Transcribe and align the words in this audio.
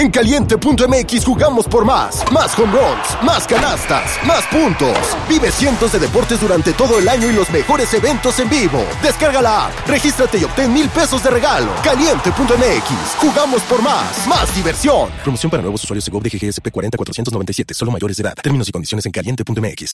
En 0.00 0.10
caliente.mx 0.10 1.26
jugamos 1.26 1.68
por 1.68 1.84
más. 1.84 2.24
Más 2.32 2.58
home 2.58 2.72
runs, 2.72 3.22
más 3.22 3.46
canastas, 3.46 4.18
más 4.26 4.46
puntos. 4.46 4.96
Vive 5.28 5.52
cientos 5.52 5.92
de 5.92 5.98
deportes 5.98 6.40
durante 6.40 6.72
todo 6.72 6.98
el 6.98 7.06
año 7.06 7.28
y 7.28 7.34
los 7.34 7.50
mejores 7.50 7.92
eventos 7.92 8.38
en 8.38 8.48
vivo. 8.48 8.82
Descarga 9.02 9.42
la 9.42 9.66
app, 9.66 9.86
regístrate 9.86 10.38
y 10.38 10.44
obtén 10.44 10.72
mil 10.72 10.88
pesos 10.88 11.22
de 11.22 11.28
regalo. 11.28 11.70
Caliente.mx, 11.84 13.16
jugamos 13.18 13.60
por 13.64 13.82
más. 13.82 14.26
Más 14.26 14.56
diversión. 14.56 15.10
Promoción 15.22 15.50
para 15.50 15.62
nuevos 15.62 15.84
usuarios 15.84 16.06
de 16.06 16.12
GOV 16.12 16.22
de 16.22 16.30
GGSP 16.30 16.70
40497, 16.70 17.74
solo 17.74 17.90
mayores 17.90 18.16
de 18.16 18.22
edad. 18.22 18.34
Términos 18.42 18.70
y 18.70 18.72
condiciones 18.72 19.04
en 19.04 19.12
caliente.mx. 19.12 19.92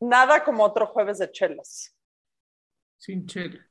Nada 0.00 0.42
como 0.42 0.64
otro 0.64 0.88
jueves 0.88 1.18
de 1.18 1.30
chelas. 1.30 1.94
Sin 2.98 3.24
chela. 3.28 3.69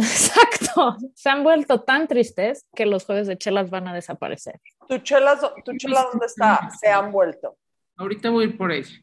Exacto. 0.00 0.96
Se 1.14 1.28
han 1.28 1.44
vuelto 1.44 1.82
tan 1.82 2.08
tristes 2.08 2.66
que 2.74 2.86
los 2.86 3.04
jueves 3.04 3.26
de 3.26 3.36
chelas 3.36 3.70
van 3.70 3.88
a 3.88 3.94
desaparecer. 3.94 4.60
¿Tu 4.88 4.98
chela, 4.98 5.38
tu 5.64 5.76
chela 5.76 6.06
dónde 6.10 6.26
está? 6.26 6.70
Se 6.80 6.88
han 6.88 7.12
vuelto. 7.12 7.56
Ahorita 7.96 8.30
voy 8.30 8.44
a 8.44 8.48
ir 8.48 8.56
por 8.56 8.72
ella. 8.72 8.96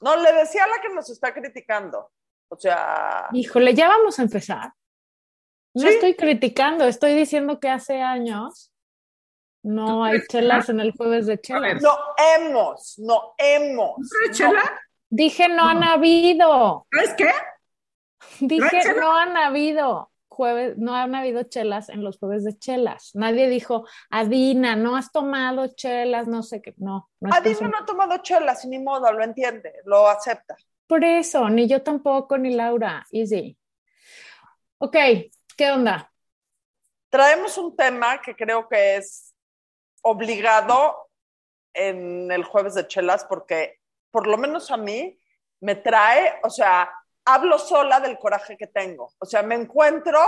No, 0.00 0.16
le 0.16 0.32
decía 0.32 0.64
a 0.64 0.68
la 0.68 0.80
que 0.82 0.92
nos 0.94 1.08
está 1.08 1.32
criticando. 1.32 2.10
O 2.48 2.56
sea. 2.56 3.28
Híjole, 3.32 3.74
ya 3.74 3.88
vamos 3.88 4.18
a 4.18 4.22
empezar. 4.22 4.72
No 5.74 5.82
¿Sí? 5.82 5.88
estoy 5.88 6.14
criticando, 6.14 6.84
estoy 6.84 7.14
diciendo 7.14 7.58
que 7.58 7.68
hace 7.68 8.00
años 8.00 8.70
no 9.62 9.86
¿Tú 9.86 10.04
hay 10.04 10.20
chelas 10.28 10.68
no? 10.68 10.74
en 10.74 10.80
el 10.80 10.92
jueves 10.92 11.26
de 11.26 11.40
chelas. 11.40 11.82
No 11.82 11.96
hemos, 12.36 12.98
no 12.98 13.34
hemos. 13.38 13.96
¿Otra 13.96 14.32
chela? 14.32 14.80
Dije 15.08 15.48
no 15.48 15.66
han 15.66 15.82
habido. 15.82 16.86
¿Sabes 16.92 17.14
qué? 17.16 17.32
Dije 18.40 18.94
no 18.94 19.16
han 19.16 19.36
habido 19.36 20.12
jueves, 20.34 20.76
no 20.76 20.94
han 20.94 21.14
habido 21.14 21.44
chelas 21.44 21.88
en 21.88 22.04
los 22.04 22.18
jueves 22.18 22.44
de 22.44 22.58
chelas. 22.58 23.12
Nadie 23.14 23.48
dijo, 23.48 23.86
Adina, 24.10 24.76
no 24.76 24.96
has 24.96 25.12
tomado 25.12 25.68
chelas, 25.68 26.26
no 26.26 26.42
sé 26.42 26.60
qué. 26.60 26.74
No, 26.76 27.10
no 27.20 27.34
Adina 27.34 27.68
no 27.68 27.78
ha 27.78 27.86
tomado 27.86 28.18
chelas, 28.18 28.64
ni 28.66 28.78
modo, 28.78 29.10
lo 29.12 29.24
entiende, 29.24 29.72
lo 29.84 30.08
acepta. 30.08 30.56
Por 30.86 31.04
eso, 31.04 31.48
ni 31.48 31.66
yo 31.66 31.82
tampoco, 31.82 32.36
ni 32.36 32.54
Laura. 32.54 33.06
Easy. 33.10 33.56
Ok, 34.78 34.96
¿qué 35.56 35.70
onda? 35.70 36.12
Traemos 37.08 37.56
un 37.56 37.74
tema 37.76 38.20
que 38.20 38.34
creo 38.34 38.68
que 38.68 38.96
es 38.96 39.34
obligado 40.02 41.08
en 41.72 42.30
el 42.30 42.44
jueves 42.44 42.74
de 42.74 42.86
chelas 42.86 43.24
porque 43.24 43.80
por 44.10 44.26
lo 44.26 44.36
menos 44.36 44.70
a 44.70 44.76
mí 44.76 45.18
me 45.60 45.74
trae, 45.74 46.34
o 46.42 46.50
sea, 46.50 46.90
hablo 47.24 47.58
sola 47.58 48.00
del 48.00 48.18
coraje 48.18 48.56
que 48.56 48.66
tengo. 48.66 49.12
O 49.18 49.26
sea, 49.26 49.42
me 49.42 49.54
encuentro 49.54 50.20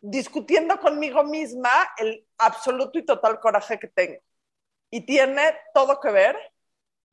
discutiendo 0.00 0.78
conmigo 0.78 1.24
misma 1.24 1.70
el 1.96 2.26
absoluto 2.38 2.98
y 2.98 3.04
total 3.04 3.40
coraje 3.40 3.78
que 3.78 3.88
tengo. 3.88 4.20
Y 4.90 5.04
tiene 5.04 5.56
todo 5.74 6.00
que 6.00 6.10
ver 6.10 6.36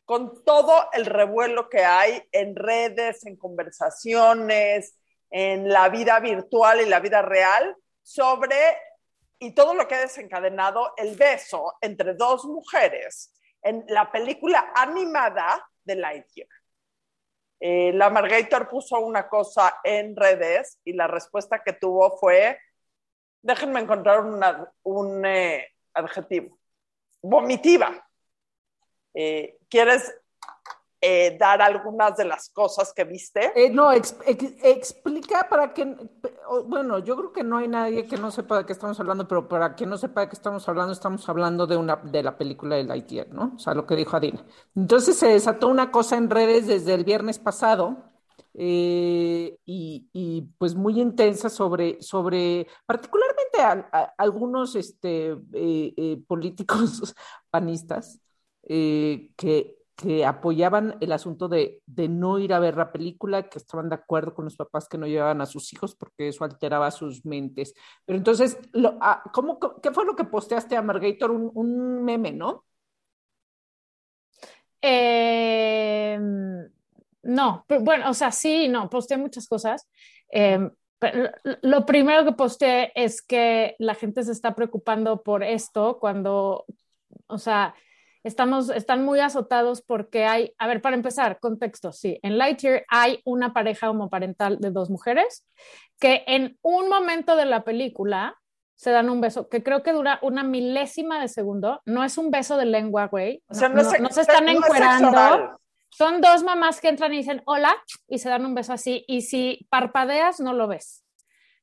con 0.05 0.43
todo 0.43 0.89
el 0.93 1.05
revuelo 1.05 1.69
que 1.69 1.83
hay 1.83 2.21
en 2.31 2.55
redes, 2.55 3.25
en 3.25 3.37
conversaciones, 3.37 4.95
en 5.29 5.69
la 5.69 5.89
vida 5.89 6.19
virtual 6.19 6.81
y 6.81 6.85
la 6.85 6.99
vida 6.99 7.21
real 7.21 7.75
sobre 8.01 8.55
y 9.39 9.51
todo 9.51 9.73
lo 9.73 9.87
que 9.87 9.95
ha 9.95 10.01
desencadenado 10.01 10.93
el 10.97 11.15
beso 11.15 11.73
entre 11.81 12.13
dos 12.13 12.45
mujeres 12.45 13.33
en 13.61 13.83
la 13.87 14.11
película 14.11 14.71
animada 14.75 15.67
de 15.83 15.95
Lightyear. 15.95 16.47
Eh, 17.65 17.93
la 17.93 18.09
Margator 18.09 18.67
puso 18.67 18.99
una 18.99 19.29
cosa 19.29 19.75
en 19.85 20.17
redes 20.17 20.81
y 20.83 20.91
la 20.91 21.07
respuesta 21.07 21.63
que 21.63 21.71
tuvo 21.71 22.17
fue, 22.17 22.59
déjenme 23.41 23.79
encontrar 23.79 24.19
un 24.83 25.25
eh, 25.25 25.69
adjetivo, 25.93 26.59
vomitiva. 27.21 28.05
Eh, 29.13 29.55
¿Quieres 29.69 30.13
eh, 31.03 31.37
dar 31.39 31.61
algunas 31.61 32.15
de 32.17 32.25
las 32.25 32.49
cosas 32.49 32.93
que 32.93 33.03
viste? 33.03 33.51
Eh, 33.55 33.69
no, 33.69 33.91
ex- 33.91 34.15
ex- 34.25 34.55
explica 34.63 35.47
para 35.47 35.73
que, 35.73 35.95
bueno, 36.65 36.99
yo 36.99 37.15
creo 37.15 37.31
que 37.31 37.43
no 37.43 37.57
hay 37.57 37.67
nadie 37.67 38.07
que 38.07 38.17
no 38.17 38.31
sepa 38.31 38.57
de 38.59 38.65
qué 38.65 38.73
estamos 38.73 38.99
hablando, 38.99 39.27
pero 39.27 39.47
para 39.47 39.75
quien 39.75 39.89
no 39.91 39.97
sepa 39.97 40.21
de 40.21 40.27
qué 40.29 40.33
estamos 40.35 40.67
hablando, 40.67 40.91
estamos 40.93 41.27
hablando 41.29 41.67
de 41.67 41.77
una 41.77 41.97
de 41.97 42.23
la 42.23 42.35
película 42.37 42.75
de 42.77 42.83
Lightyear, 42.85 43.29
¿no? 43.29 43.53
O 43.55 43.59
sea, 43.59 43.75
lo 43.75 43.85
que 43.85 43.95
dijo 43.95 44.17
Adina. 44.17 44.43
Entonces 44.75 45.17
se 45.17 45.27
desató 45.27 45.67
una 45.67 45.91
cosa 45.91 46.17
en 46.17 46.29
redes 46.31 46.65
desde 46.67 46.93
el 46.95 47.03
viernes 47.03 47.37
pasado 47.37 47.97
eh, 48.55 49.57
y, 49.65 50.41
pues 50.57 50.73
muy 50.75 50.99
intensa 50.99 51.49
sobre, 51.49 52.01
sobre 52.01 52.67
particularmente 52.87 53.61
a, 53.61 53.89
a- 53.91 54.13
algunos 54.17 54.75
este, 54.75 55.35
políticos 56.27 57.13
panistas 57.49 58.19
que, 58.67 59.77
que 59.95 60.25
apoyaban 60.25 60.97
el 61.01 61.11
asunto 61.11 61.47
de, 61.47 61.81
de 61.85 62.07
no 62.07 62.39
ir 62.39 62.53
a 62.53 62.59
ver 62.59 62.75
la 62.75 62.91
película, 62.91 63.49
que 63.49 63.59
estaban 63.59 63.89
de 63.89 63.95
acuerdo 63.95 64.33
con 64.33 64.45
los 64.45 64.55
papás 64.55 64.87
que 64.87 64.97
no 64.97 65.07
llevaban 65.07 65.41
a 65.41 65.45
sus 65.45 65.71
hijos 65.73 65.95
porque 65.95 66.27
eso 66.29 66.43
alteraba 66.43 66.89
sus 66.91 67.25
mentes. 67.25 67.73
Pero 68.05 68.17
entonces, 68.17 68.57
ah, 69.01 69.23
¿cómo, 69.33 69.59
¿qué 69.81 69.91
fue 69.91 70.05
lo 70.05 70.15
que 70.15 70.25
posteaste 70.25 70.75
a 70.75 70.81
Margator? 70.81 71.31
Un, 71.31 72.03
meme, 72.03 72.31
¿no? 72.31 72.65
Eh, 74.81 76.19
no, 77.23 77.65
pero 77.67 77.81
bueno, 77.81 78.09
o 78.09 78.13
sea, 78.13 78.31
sí, 78.31 78.67
no, 78.67 78.89
posteé 78.89 79.17
muchas 79.17 79.47
cosas. 79.47 79.87
Pero 81.03 81.31
lo 81.63 81.85
primero 81.85 82.23
que 82.23 82.31
posteé 82.31 82.93
es 82.95 83.21
que 83.21 83.75
la 83.77 83.93
gente 83.93 84.23
se 84.23 84.31
está 84.31 84.55
preocupando 84.55 85.21
por 85.21 85.43
esto 85.43 85.99
cuando, 85.99 86.65
o 87.27 87.37
sea, 87.37 87.75
estamos, 88.23 88.69
están 88.69 89.03
muy 89.03 89.19
azotados 89.19 89.81
porque 89.81 90.25
hay, 90.25 90.53
a 90.57 90.67
ver, 90.67 90.81
para 90.81 90.95
empezar, 90.95 91.39
contexto, 91.39 91.91
sí, 91.91 92.19
en 92.23 92.37
Lightyear 92.37 92.85
hay 92.89 93.21
una 93.25 93.53
pareja 93.53 93.89
homoparental 93.89 94.59
de 94.59 94.71
dos 94.71 94.89
mujeres 94.89 95.45
que 95.99 96.23
en 96.27 96.57
un 96.61 96.89
momento 96.89 97.35
de 97.35 97.45
la 97.45 97.63
película 97.63 98.35
se 98.75 98.91
dan 98.91 99.09
un 99.09 99.21
beso 99.21 99.47
que 99.49 99.63
creo 99.63 99.83
que 99.83 99.93
dura 99.93 100.19
una 100.21 100.43
milésima 100.43 101.19
de 101.21 101.27
segundo, 101.27 101.81
no 101.85 102.03
es 102.03 102.17
un 102.17 102.31
beso 102.31 102.57
de 102.57 102.65
lengua, 102.65 103.07
güey, 103.07 103.43
O 103.47 103.53
sea, 103.53 103.69
no, 103.69 103.83
no- 103.83 104.09
se 104.09 104.21
están 104.21 104.47
encuerando. 104.49 105.59
Son 105.89 106.21
dos 106.21 106.43
mamás 106.43 106.81
que 106.81 106.89
entran 106.89 107.13
y 107.13 107.17
dicen 107.17 107.43
hola 107.45 107.75
y 108.07 108.17
se 108.17 108.27
dan 108.27 108.45
un 108.47 108.55
beso 108.55 108.73
así. 108.73 109.05
Y 109.07 109.21
si 109.21 109.67
parpadeas, 109.69 110.39
no 110.39 110.51
lo 110.53 110.67
ves. 110.67 111.05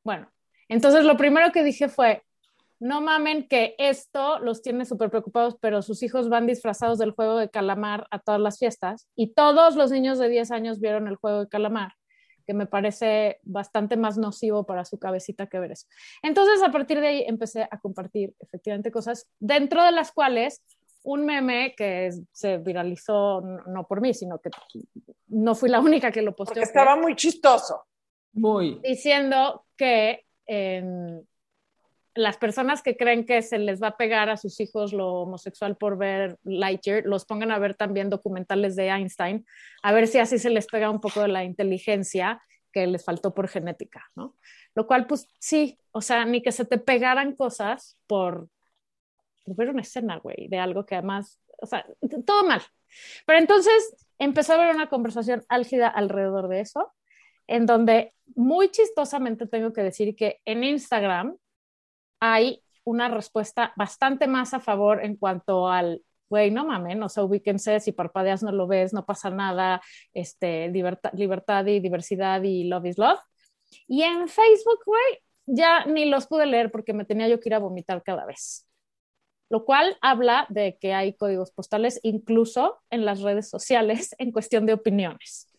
Bueno, 0.05 0.31
entonces 0.69 1.05
lo 1.05 1.17
primero 1.17 1.51
que 1.51 1.65
dije 1.65 1.89
fue, 1.89 2.23
no 2.81 3.03
mamen 3.03 3.47
que 3.47 3.75
esto 3.79 4.39
los 4.39 4.63
tiene 4.63 4.87
súper 4.87 5.11
preocupados, 5.11 5.57
pero 5.61 5.83
sus 5.83 6.03
hijos 6.03 6.31
van 6.31 6.47
disfrazados 6.47 6.99
del 6.99 7.13
juego 7.13 7.37
de 7.37 7.51
calamar 7.51 8.07
a 8.11 8.19
todas 8.19 8.41
las 8.41 8.59
fiestas 8.59 9.07
y 9.15 9.35
todos 9.35 9.77
los 9.77 9.91
niños 9.91 10.19
de 10.19 10.31
10 10.31 10.51
años 10.51 10.81
vieron 10.81 11.07
el 11.07 11.17
juego 11.17 11.41
de 11.41 11.49
calamar, 11.49 11.93
que 12.47 12.55
me 12.55 12.67
parece 12.67 13.39
bastante 13.43 13.99
más 13.99 14.17
nocivo 14.17 14.65
para 14.65 14.87
su 14.87 14.99
cabecita 14.99 15.47
que 15.47 15.59
ver 15.59 15.73
eso. 15.73 15.87
Entonces, 16.23 16.63
a 16.63 16.73
partir 16.73 17.01
de 17.01 17.09
ahí 17.09 17.25
empecé 17.27 17.69
a 17.71 17.79
compartir 17.79 18.35
efectivamente 18.41 18.91
cosas, 18.91 19.29
dentro 19.39 19.85
de 19.85 19.93
las 19.93 20.11
cuales 20.11 20.63
un 21.03 21.27
meme 21.27 21.75
que 21.77 22.11
se 22.33 22.59
viralizó 22.59 23.43
no, 23.43 23.87
por 23.87 24.01
mí, 24.01 24.15
sino 24.15 24.39
que 24.39 24.51
no 25.29 25.55
fui 25.55 25.69
la 25.69 25.81
única 25.81 26.11
que 26.11 26.23
lo 26.23 26.35
posteó. 26.35 26.55
Porque 26.55 26.67
estaba 26.67 26.97
muy 26.97 27.15
chistoso. 27.15 27.85
Muy. 28.33 28.79
diciendo 28.83 29.67
que 29.77 30.25
em, 30.47 31.21
las 32.15 32.37
personas 32.37 32.83
que 32.83 32.97
creen 32.97 33.25
que 33.25 33.41
se 33.43 33.59
les 33.59 33.83
va 33.83 33.89
a 33.89 33.97
pegar 33.97 34.31
a 34.31 34.37
sus 34.37 34.61
hijos 34.61 34.93
lo 34.93 35.13
homosexual 35.13 35.77
por 35.77 35.97
ver 35.97 36.39
Lightyear, 36.43 37.05
los 37.05 37.25
pongan 37.25 37.53
a 37.53 37.59
ver 37.59 37.75
también 37.75 38.11
documentales 38.11 38.75
de 38.77 38.89
Einstein, 38.89 39.47
a 39.83 39.93
ver 39.93 40.09
si 40.09 40.19
así 40.19 40.39
se 40.39 40.51
les 40.51 40.67
pega 40.67 40.91
un 40.91 41.01
poco 41.01 41.23
de 41.23 41.29
la 41.29 41.45
inteligencia 41.45 42.43
que 42.73 42.87
les 42.87 43.05
faltó 43.05 43.35
por 43.35 43.49
genética, 43.49 44.11
¿no? 44.15 44.37
Lo 44.75 44.87
cual, 44.87 45.07
pues 45.07 45.29
sí, 45.39 45.79
o 45.93 46.01
sea, 46.01 46.25
ni 46.25 46.43
que 46.43 46.53
se 46.53 46.65
te 46.65 46.79
pegaran 46.79 47.35
cosas 47.35 47.99
por, 48.07 48.49
ver 49.47 49.71
una 49.71 49.83
escena, 49.83 50.19
güey, 50.19 50.49
de 50.49 50.59
algo 50.59 50.87
que 50.87 50.95
además, 50.97 51.41
o 51.59 51.67
sea, 51.67 51.85
todo 52.27 52.45
mal. 52.45 52.63
Pero 53.27 53.39
entonces 53.39 53.97
empezó 54.19 54.53
a 54.53 54.57
haber 54.57 54.75
una 54.75 54.89
conversación 54.89 55.45
álgida 55.49 55.89
alrededor 55.89 56.49
de 56.49 56.61
eso, 56.61 56.93
en 57.47 57.67
donde 57.67 58.15
muy 58.37 58.71
chistosamente 58.71 59.47
tengo 59.47 59.73
que 59.73 59.83
decir 59.83 60.15
que 60.15 60.41
en 60.45 60.63
Instagram 60.63 61.37
hay 62.21 62.63
una 62.85 63.09
respuesta 63.09 63.73
bastante 63.77 64.27
más 64.27 64.55
a 64.55 64.61
favor 64.61 65.05
en 65.05 65.17
cuanto 65.17 65.69
al, 65.69 66.03
güey, 66.29 66.51
no 66.51 66.65
mamen, 66.65 67.03
o 67.03 67.09
sea, 67.09 67.25
ubíquense, 67.25 67.81
si 67.81 67.93
parpadeas 67.93 68.43
no 68.43 68.53
lo 68.53 68.67
ves, 68.67 68.93
no 68.93 69.05
pasa 69.05 69.31
nada, 69.31 69.81
este, 70.15 70.69
libertad, 70.69 71.11
libertad 71.15 71.67
y 71.67 71.81
diversidad 71.81 72.43
y 72.43 72.65
love 72.65 72.87
is 72.87 72.99
love. 72.99 73.21
Y 73.87 74.03
en 74.03 74.29
Facebook, 74.29 74.81
güey, 74.87 75.19
ya 75.47 75.85
ni 75.85 76.05
los 76.07 76.27
pude 76.27 76.47
leer 76.47 76.71
porque 76.71 76.93
me 76.93 77.05
tenía 77.05 77.29
yo 77.29 77.41
que 77.41 77.49
ir 77.49 77.55
a 77.55 77.59
vomitar 77.59 78.03
cada 78.03 78.25
vez. 78.27 78.67
Lo 79.49 79.65
cual 79.65 79.97
habla 80.01 80.47
de 80.49 80.79
que 80.81 80.95
hay 80.95 81.15
códigos 81.15 81.51
postales 81.51 81.99
incluso 82.05 82.81
en 82.89 83.05
las 83.05 83.21
redes 83.21 83.51
sociales 83.51 84.15
en 84.19 84.33
cuestión 84.33 84.67
de 84.67 84.75
opiniones. 84.75 85.50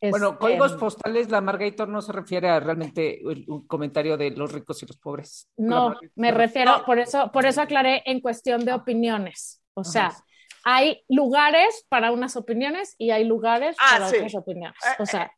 Bueno, 0.00 0.38
códigos 0.38 0.68
Este, 0.72 0.80
postales, 0.80 1.28
la 1.30 1.40
Margator 1.40 1.88
no 1.88 2.00
se 2.00 2.12
refiere 2.12 2.48
a 2.48 2.58
realmente 2.60 3.20
un 3.48 3.66
comentario 3.66 4.16
de 4.16 4.30
los 4.30 4.50
ricos 4.52 4.82
y 4.82 4.86
los 4.86 4.96
pobres. 4.96 5.48
No, 5.56 5.94
me 6.14 6.30
refiero, 6.30 6.78
No. 6.78 6.84
por 6.84 6.98
eso, 6.98 7.30
por 7.32 7.44
eso 7.44 7.60
aclaré 7.60 8.02
en 8.06 8.20
cuestión 8.20 8.64
de 8.64 8.72
opiniones. 8.72 9.62
O 9.74 9.84
sea, 9.84 10.06
Ajá. 10.06 10.24
hay 10.64 11.04
lugares 11.08 11.84
para 11.90 12.12
unas 12.12 12.36
opiniones 12.36 12.94
y 12.98 13.10
hay 13.10 13.24
lugares 13.24 13.76
Ah, 13.78 13.92
para 13.98 14.08
sí. 14.08 14.16
otras 14.16 14.34
opiniones. 14.36 14.78
O 14.98 15.04
sea, 15.06 15.30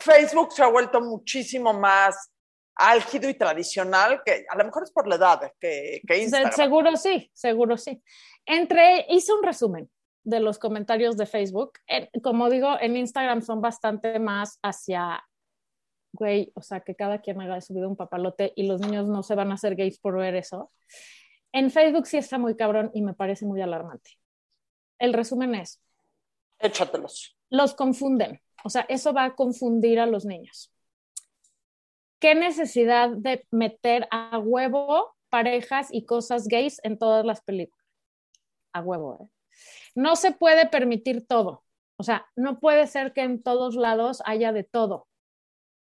Facebook 0.00 0.52
se 0.52 0.62
ha 0.62 0.68
vuelto 0.68 1.00
muchísimo 1.02 1.74
más 1.74 2.32
álgido 2.74 3.28
y 3.28 3.34
tradicional, 3.34 4.22
que 4.24 4.44
a 4.48 4.56
lo 4.56 4.64
mejor 4.64 4.82
es 4.84 4.90
por 4.92 5.06
la 5.08 5.16
edad 5.16 5.52
que, 5.60 6.00
que 6.06 6.18
Instagram. 6.22 6.52
seguro 6.52 6.96
sí, 6.96 7.30
seguro 7.34 7.76
sí. 7.76 8.02
Entre, 8.46 9.06
hice 9.10 9.32
un 9.32 9.42
resumen 9.42 9.90
de 10.26 10.40
los 10.40 10.58
comentarios 10.58 11.16
de 11.16 11.24
Facebook. 11.26 11.74
En- 11.86 12.08
como 12.22 12.50
digo, 12.50 12.76
en 12.80 12.96
Instagram 12.96 13.42
son 13.42 13.60
bastante 13.60 14.18
más 14.18 14.58
hacia, 14.62 15.24
güey, 16.12 16.50
o 16.54 16.62
sea, 16.62 16.80
que 16.80 16.94
cada 16.96 17.20
quien 17.20 17.40
haga 17.40 17.54
de 17.54 17.60
su 17.62 17.72
vida 17.74 17.86
un 17.88 17.96
papalote 17.96 18.52
y 18.56 18.66
los 18.66 18.80
niños 18.80 19.06
no 19.08 19.22
se 19.22 19.34
van 19.36 19.50
a 19.52 19.54
hacer 19.54 19.76
gays 19.76 19.98
por 19.98 20.16
ver 20.18 20.34
eso. 20.34 20.72
En 21.52 21.70
Facebook 21.70 22.06
sí 22.06 22.16
está 22.18 22.38
muy 22.38 22.56
cabrón 22.56 22.90
y 22.92 23.02
me 23.02 23.14
parece 23.14 23.46
muy 23.46 23.62
alarmante. 23.62 24.10
El 24.98 25.12
resumen 25.12 25.54
es, 25.54 25.80
Échatelos. 26.58 27.36
los 27.48 27.74
confunden. 27.74 28.40
O 28.64 28.68
sea, 28.70 28.84
eso 28.88 29.12
va 29.12 29.24
a 29.24 29.34
confundir 29.36 30.00
a 30.00 30.06
los 30.06 30.24
niños. 30.24 30.72
¿Qué 32.18 32.34
necesidad 32.34 33.10
de 33.10 33.46
meter 33.52 34.08
a 34.10 34.38
huevo 34.38 35.14
parejas 35.28 35.88
y 35.92 36.04
cosas 36.04 36.48
gays 36.48 36.80
en 36.82 36.98
todas 36.98 37.24
las 37.24 37.42
películas? 37.42 37.86
A 38.72 38.80
huevo, 38.80 39.18
¿eh? 39.22 39.28
No 39.96 40.14
se 40.14 40.30
puede 40.30 40.66
permitir 40.68 41.26
todo. 41.26 41.64
O 41.98 42.02
sea, 42.04 42.26
no 42.36 42.60
puede 42.60 42.86
ser 42.86 43.12
que 43.12 43.22
en 43.22 43.42
todos 43.42 43.74
lados 43.74 44.22
haya 44.26 44.52
de 44.52 44.62
todo. 44.62 45.08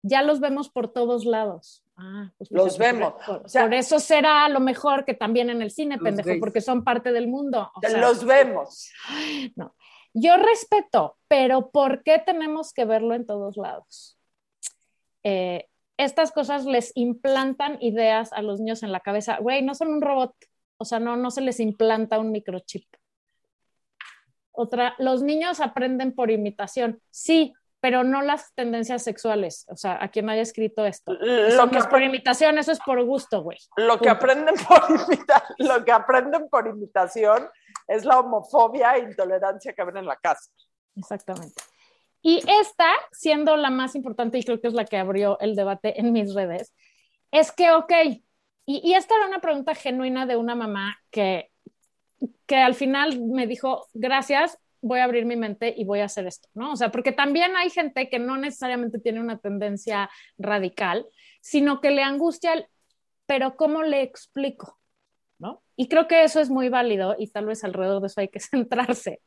Ya 0.03 0.21
los 0.21 0.39
vemos 0.39 0.69
por 0.69 0.93
todos 0.93 1.25
lados. 1.25 1.83
Ah, 1.97 2.31
pues 2.37 2.51
Los 2.51 2.77
fíjate, 2.77 2.93
vemos. 2.93 3.13
Por, 3.25 3.37
O 3.45 3.49
sea- 3.49 3.63
por 3.63 3.73
eso 3.73 3.99
será 3.99 4.47
lo 4.49 4.59
mejor 4.59 5.03
que 5.03 5.15
también 5.15 5.49
en 5.49 5.61
el 5.61 5.71
cine, 5.71 5.95
Los 5.95 6.03
pendejo, 6.03 6.29
gays. 6.29 6.39
porque 6.39 6.61
son 6.61 6.83
parte 6.83 7.11
del 7.11 7.27
mundo. 7.27 7.71
O 7.75 7.79
sea, 7.81 7.97
los 7.99 8.23
vemos. 8.23 8.91
no. 9.55 9.75
Yo 10.13 10.37
respeto, 10.37 11.17
pero 11.27 11.71
¿por 11.71 12.03
qué 12.03 12.19
tenemos 12.25 12.71
que 12.71 12.85
verlo 12.85 13.15
en 13.15 13.25
todos 13.25 13.57
lados? 13.57 14.17
Eh, 15.23 15.67
estas 15.97 16.31
cosas 16.31 16.65
les 16.65 16.91
implantan 16.95 17.77
ideas 17.81 18.31
a 18.33 18.41
los 18.41 18.59
niños 18.59 18.83
en 18.83 18.91
la 18.91 18.99
cabeza. 18.99 19.37
Güey, 19.39 19.63
no 19.63 19.73
son 19.73 19.87
un 19.89 20.01
robot. 20.01 20.35
O 20.77 20.85
sea, 20.85 20.99
no, 20.99 21.17
no 21.17 21.31
se 21.31 21.41
les 21.41 21.59
implanta 21.59 22.19
un 22.19 22.31
microchip. 22.31 22.85
Otra, 24.57 24.95
los 24.99 25.21
niños 25.21 25.59
aprenden 25.59 26.13
por 26.13 26.31
imitación. 26.31 27.01
Sí, 27.11 27.53
pero 27.81 28.03
no 28.03 28.21
las 28.23 28.53
tendencias 28.55 29.03
sexuales. 29.03 29.65
O 29.69 29.75
sea, 29.77 29.97
a 30.01 30.07
quien 30.09 30.29
haya 30.29 30.41
escrito 30.41 30.85
esto. 30.85 31.13
Eso 31.13 31.55
Lo 31.57 31.65
no 31.67 31.71
que, 31.71 31.77
es 31.77 31.87
por 31.87 32.01
imitación, 32.01 32.57
eso 32.57 32.71
es 32.71 32.79
por 32.79 33.03
gusto, 33.03 33.41
güey. 33.43 33.57
lo 33.77 33.99
que 33.99 34.09
aprenden 34.09 34.55
por 34.67 34.79
imita- 34.89 35.43
lo 35.59 35.85
que 35.85 35.91
aprenden 35.91 36.49
por 36.49 36.67
imitación 36.67 37.47
es 37.87 38.03
la 38.05 38.19
homofobia 38.19 38.95
e 38.95 38.99
intolerancia 39.01 39.73
que 39.73 39.83
ven 39.83 39.97
en 39.97 40.05
la 40.07 40.15
casa. 40.15 40.49
Exactamente. 40.95 41.61
Y 42.23 42.41
esta, 42.59 42.87
siendo 43.11 43.55
la 43.55 43.69
más 43.69 43.93
importante, 43.93 44.39
y 44.39 44.43
creo 44.43 44.59
que 44.59 44.67
es 44.67 44.73
la 44.73 44.85
que 44.85 44.97
abrió 44.97 45.37
el 45.39 45.55
debate 45.55 45.99
en 45.99 46.11
mis 46.11 46.33
redes, 46.33 46.73
es 47.29 47.51
que, 47.51 47.69
ok, 47.71 47.91
y, 48.65 48.81
y 48.83 48.95
esta 48.95 49.15
era 49.15 49.27
una 49.27 49.39
pregunta 49.41 49.75
genuina 49.75 50.25
de 50.25 50.35
una 50.37 50.55
mamá 50.55 50.97
que, 51.11 51.51
que 52.45 52.57
al 52.57 52.75
final 52.75 53.21
me 53.21 53.47
dijo, 53.47 53.87
gracias, 53.93 54.57
voy 54.81 54.99
a 54.99 55.05
abrir 55.05 55.25
mi 55.25 55.35
mente 55.35 55.73
y 55.75 55.83
voy 55.83 55.99
a 56.01 56.05
hacer 56.05 56.27
esto, 56.27 56.47
¿no? 56.53 56.73
O 56.73 56.75
sea, 56.75 56.91
porque 56.91 57.11
también 57.11 57.55
hay 57.55 57.69
gente 57.69 58.07
que 58.07 58.19
no 58.19 58.37
necesariamente 58.37 58.99
tiene 58.99 59.19
una 59.19 59.39
tendencia 59.39 60.09
radical, 60.37 61.07
sino 61.41 61.81
que 61.81 61.91
le 61.91 62.03
angustia 62.03 62.53
el, 62.53 62.67
pero 63.25 63.55
¿cómo 63.55 63.81
le 63.83 64.01
explico? 64.03 64.79
¿No? 65.39 65.63
Y 65.75 65.87
creo 65.87 66.07
que 66.07 66.23
eso 66.23 66.39
es 66.39 66.49
muy 66.49 66.69
válido 66.69 67.15
y 67.17 67.27
tal 67.27 67.47
vez 67.47 67.63
alrededor 67.63 68.01
de 68.01 68.07
eso 68.07 68.21
hay 68.21 68.29
que 68.29 68.39
centrarse. 68.39 69.21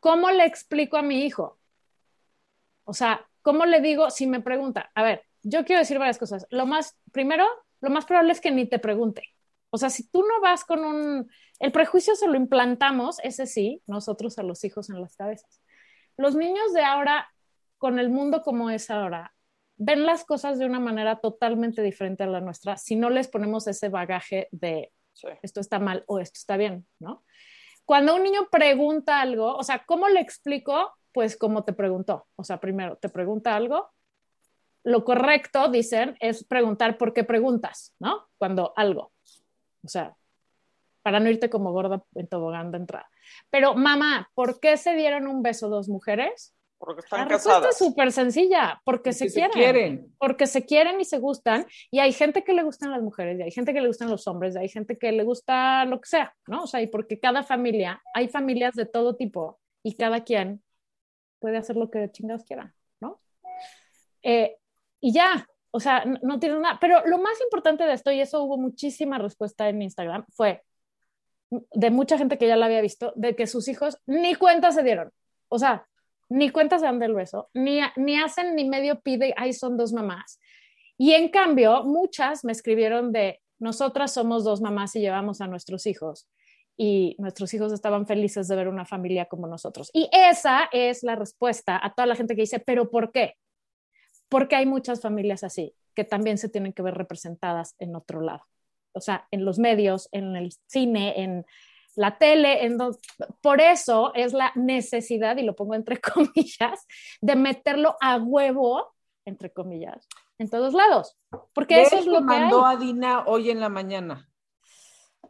¿Cómo 0.00 0.30
le 0.30 0.44
explico 0.44 0.96
a 0.96 1.02
mi 1.02 1.24
hijo? 1.24 1.58
O 2.84 2.92
sea, 2.92 3.26
¿cómo 3.42 3.64
le 3.66 3.80
digo 3.80 4.10
si 4.10 4.26
me 4.26 4.40
pregunta? 4.40 4.90
A 4.94 5.02
ver, 5.02 5.24
yo 5.42 5.64
quiero 5.64 5.80
decir 5.80 5.98
varias 5.98 6.18
cosas. 6.18 6.46
Lo 6.50 6.66
más, 6.66 6.98
primero, 7.12 7.46
lo 7.80 7.90
más 7.90 8.04
probable 8.04 8.32
es 8.32 8.40
que 8.40 8.50
ni 8.50 8.66
te 8.66 8.78
pregunte. 8.78 9.24
O 9.70 9.78
sea, 9.78 9.90
si 9.90 10.08
tú 10.08 10.22
no 10.22 10.40
vas 10.40 10.64
con 10.64 10.84
un... 10.84 11.30
El 11.58 11.72
prejuicio 11.72 12.14
se 12.16 12.26
lo 12.28 12.36
implantamos, 12.36 13.18
ese 13.22 13.46
sí, 13.46 13.82
nosotros 13.86 14.38
a 14.38 14.42
los 14.42 14.64
hijos 14.64 14.90
en 14.90 15.00
las 15.00 15.16
cabezas. 15.16 15.60
Los 16.16 16.34
niños 16.34 16.72
de 16.72 16.82
ahora, 16.82 17.28
con 17.78 17.98
el 17.98 18.10
mundo 18.10 18.42
como 18.42 18.70
es 18.70 18.90
ahora, 18.90 19.34
ven 19.76 20.04
las 20.04 20.24
cosas 20.24 20.58
de 20.58 20.66
una 20.66 20.80
manera 20.80 21.20
totalmente 21.20 21.82
diferente 21.82 22.22
a 22.22 22.26
la 22.26 22.42
nuestra 22.42 22.76
si 22.76 22.96
no 22.96 23.08
les 23.08 23.28
ponemos 23.28 23.66
ese 23.66 23.88
bagaje 23.88 24.48
de 24.50 24.92
Sí. 25.12 25.28
esto 25.42 25.60
está 25.60 25.78
mal 25.78 26.04
o 26.06 26.18
esto 26.18 26.38
está 26.38 26.56
bien, 26.56 26.86
¿no? 26.98 27.24
Cuando 27.84 28.14
un 28.14 28.22
niño 28.22 28.48
pregunta 28.50 29.20
algo, 29.20 29.56
o 29.56 29.62
sea, 29.62 29.84
¿cómo 29.84 30.08
le 30.08 30.20
explico? 30.20 30.92
Pues 31.12 31.36
como 31.36 31.64
te 31.64 31.72
preguntó. 31.72 32.28
O 32.36 32.44
sea, 32.44 32.60
primero 32.60 32.96
te 32.96 33.08
pregunta 33.08 33.56
algo. 33.56 33.90
Lo 34.84 35.04
correcto, 35.04 35.68
dicen, 35.68 36.16
es 36.20 36.44
preguntar 36.44 36.96
por 36.96 37.12
qué 37.12 37.24
preguntas, 37.24 37.94
¿no? 37.98 38.28
Cuando 38.38 38.72
algo. 38.76 39.12
O 39.84 39.88
sea, 39.88 40.14
para 41.02 41.20
no 41.20 41.30
irte 41.30 41.48
como 41.50 41.72
gorda 41.72 42.04
en 42.14 42.28
tobogán 42.28 42.70
de 42.70 42.78
entrada. 42.78 43.08
Pero, 43.50 43.74
mamá, 43.74 44.30
¿por 44.34 44.60
qué 44.60 44.76
se 44.76 44.94
dieron 44.94 45.26
un 45.26 45.42
beso 45.42 45.68
dos 45.68 45.88
mujeres? 45.88 46.54
Porque 46.78 47.02
La 47.10 47.24
están 47.24 47.28
respuesta 47.28 47.68
es 47.68 47.76
casadas. 47.76 47.78
súper 47.78 48.12
sencilla, 48.12 48.80
porque, 48.84 49.10
Porque 49.10 49.12
se, 49.12 49.28
se 49.28 49.34
quieren, 49.34 49.52
quieren. 49.52 50.14
Porque 50.18 50.46
se 50.46 50.64
quieren 50.64 51.00
y 51.00 51.04
se 51.04 51.18
gustan. 51.18 51.66
Y 51.90 51.98
hay 51.98 52.12
gente 52.12 52.42
que 52.42 52.54
le 52.54 52.62
gustan 52.62 52.90
las 52.90 53.02
mujeres, 53.02 53.38
y 53.38 53.42
hay 53.42 53.50
gente 53.50 53.74
que 53.74 53.80
le 53.80 53.86
gustan 53.88 54.10
los 54.10 54.26
hombres, 54.26 54.54
y 54.56 54.58
hay 54.58 54.68
gente 54.68 54.96
que 54.98 55.12
le 55.12 55.22
gusta 55.22 55.84
lo 55.84 56.00
que 56.00 56.08
sea, 56.08 56.34
¿no? 56.46 56.62
O 56.64 56.66
sea, 56.66 56.80
y 56.80 56.86
porque 56.86 57.20
cada 57.20 57.42
familia, 57.42 58.02
hay 58.14 58.28
familias 58.28 58.74
de 58.74 58.86
todo 58.86 59.14
tipo, 59.16 59.60
y 59.82 59.96
cada 59.96 60.24
quien 60.24 60.62
puede 61.38 61.58
hacer 61.58 61.76
lo 61.76 61.90
que 61.90 62.10
chingados 62.12 62.44
quiera, 62.44 62.74
¿no? 63.00 63.20
Eh, 64.22 64.56
y 65.00 65.12
ya, 65.12 65.46
o 65.70 65.80
sea, 65.80 66.04
no, 66.04 66.18
no 66.22 66.38
tiene 66.38 66.58
nada. 66.58 66.78
Pero 66.80 67.06
lo 67.06 67.18
más 67.18 67.40
importante 67.40 67.84
de 67.84 67.92
esto, 67.92 68.10
y 68.10 68.20
eso 68.20 68.42
hubo 68.42 68.58
muchísima 68.58 69.18
respuesta 69.18 69.68
en 69.68 69.82
Instagram, 69.82 70.24
fue 70.30 70.62
de 71.50 71.90
mucha 71.90 72.16
gente 72.16 72.38
que 72.38 72.46
ya 72.46 72.56
la 72.56 72.66
había 72.66 72.80
visto, 72.80 73.12
de 73.16 73.34
que 73.34 73.46
sus 73.46 73.68
hijos 73.68 73.98
ni 74.06 74.34
cuenta 74.34 74.70
se 74.72 74.82
dieron. 74.82 75.10
O 75.48 75.58
sea, 75.58 75.86
ni 76.28 76.50
cuenta 76.50 76.78
se 76.78 76.84
dan 76.84 76.98
del 77.00 77.14
beso, 77.14 77.50
ni, 77.54 77.80
ni 77.96 78.20
hacen 78.20 78.54
ni 78.54 78.68
medio 78.68 79.00
pide, 79.00 79.34
ahí 79.36 79.52
son 79.52 79.76
dos 79.76 79.92
mamás. 79.92 80.38
Y 80.96 81.12
en 81.12 81.28
cambio, 81.28 81.82
muchas 81.84 82.44
me 82.44 82.52
escribieron 82.52 83.10
de, 83.10 83.40
nosotras 83.58 84.12
somos 84.12 84.44
dos 84.44 84.60
mamás 84.60 84.94
y 84.96 85.00
llevamos 85.00 85.40
a 85.40 85.46
nuestros 85.46 85.86
hijos. 85.86 86.28
Y 86.76 87.16
nuestros 87.18 87.52
hijos 87.52 87.72
estaban 87.72 88.06
felices 88.06 88.48
de 88.48 88.56
ver 88.56 88.68
una 88.68 88.86
familia 88.86 89.26
como 89.26 89.46
nosotros. 89.46 89.90
Y 89.92 90.08
esa 90.12 90.68
es 90.72 91.02
la 91.02 91.14
respuesta 91.14 91.78
a 91.82 91.92
toda 91.92 92.06
la 92.06 92.16
gente 92.16 92.34
que 92.34 92.42
dice, 92.42 92.60
pero 92.60 92.90
¿por 92.90 93.12
qué? 93.12 93.34
Porque 94.30 94.56
hay 94.56 94.64
muchas 94.64 95.02
familias 95.02 95.44
así, 95.44 95.74
que 95.94 96.04
también 96.04 96.38
se 96.38 96.48
tienen 96.48 96.72
que 96.72 96.82
ver 96.82 96.94
representadas 96.94 97.74
en 97.78 97.94
otro 97.94 98.22
lado. 98.22 98.46
O 98.92 99.00
sea, 99.00 99.26
en 99.30 99.44
los 99.44 99.58
medios, 99.58 100.08
en 100.12 100.36
el 100.36 100.52
cine, 100.66 101.20
en 101.22 101.44
la 101.96 102.16
tele, 102.16 102.64
en 102.64 102.78
do... 102.78 102.96
por 103.40 103.60
eso 103.60 104.14
es 104.14 104.32
la 104.32 104.52
necesidad, 104.54 105.36
y 105.36 105.42
lo 105.42 105.56
pongo 105.56 105.74
entre 105.74 106.00
comillas, 106.00 106.86
de 107.20 107.36
meterlo 107.36 107.96
a 108.00 108.16
huevo, 108.16 108.94
entre 109.24 109.52
comillas, 109.52 110.06
en 110.38 110.48
todos 110.48 110.74
lados. 110.74 111.16
Porque 111.52 111.82
eso 111.82 111.98
es 111.98 112.06
lo 112.06 112.18
que 112.18 112.24
mandó 112.24 112.64
hay. 112.64 112.76
a 112.76 112.78
Dina 112.78 113.24
hoy 113.26 113.50
en 113.50 113.60
la 113.60 113.68
mañana. 113.68 114.28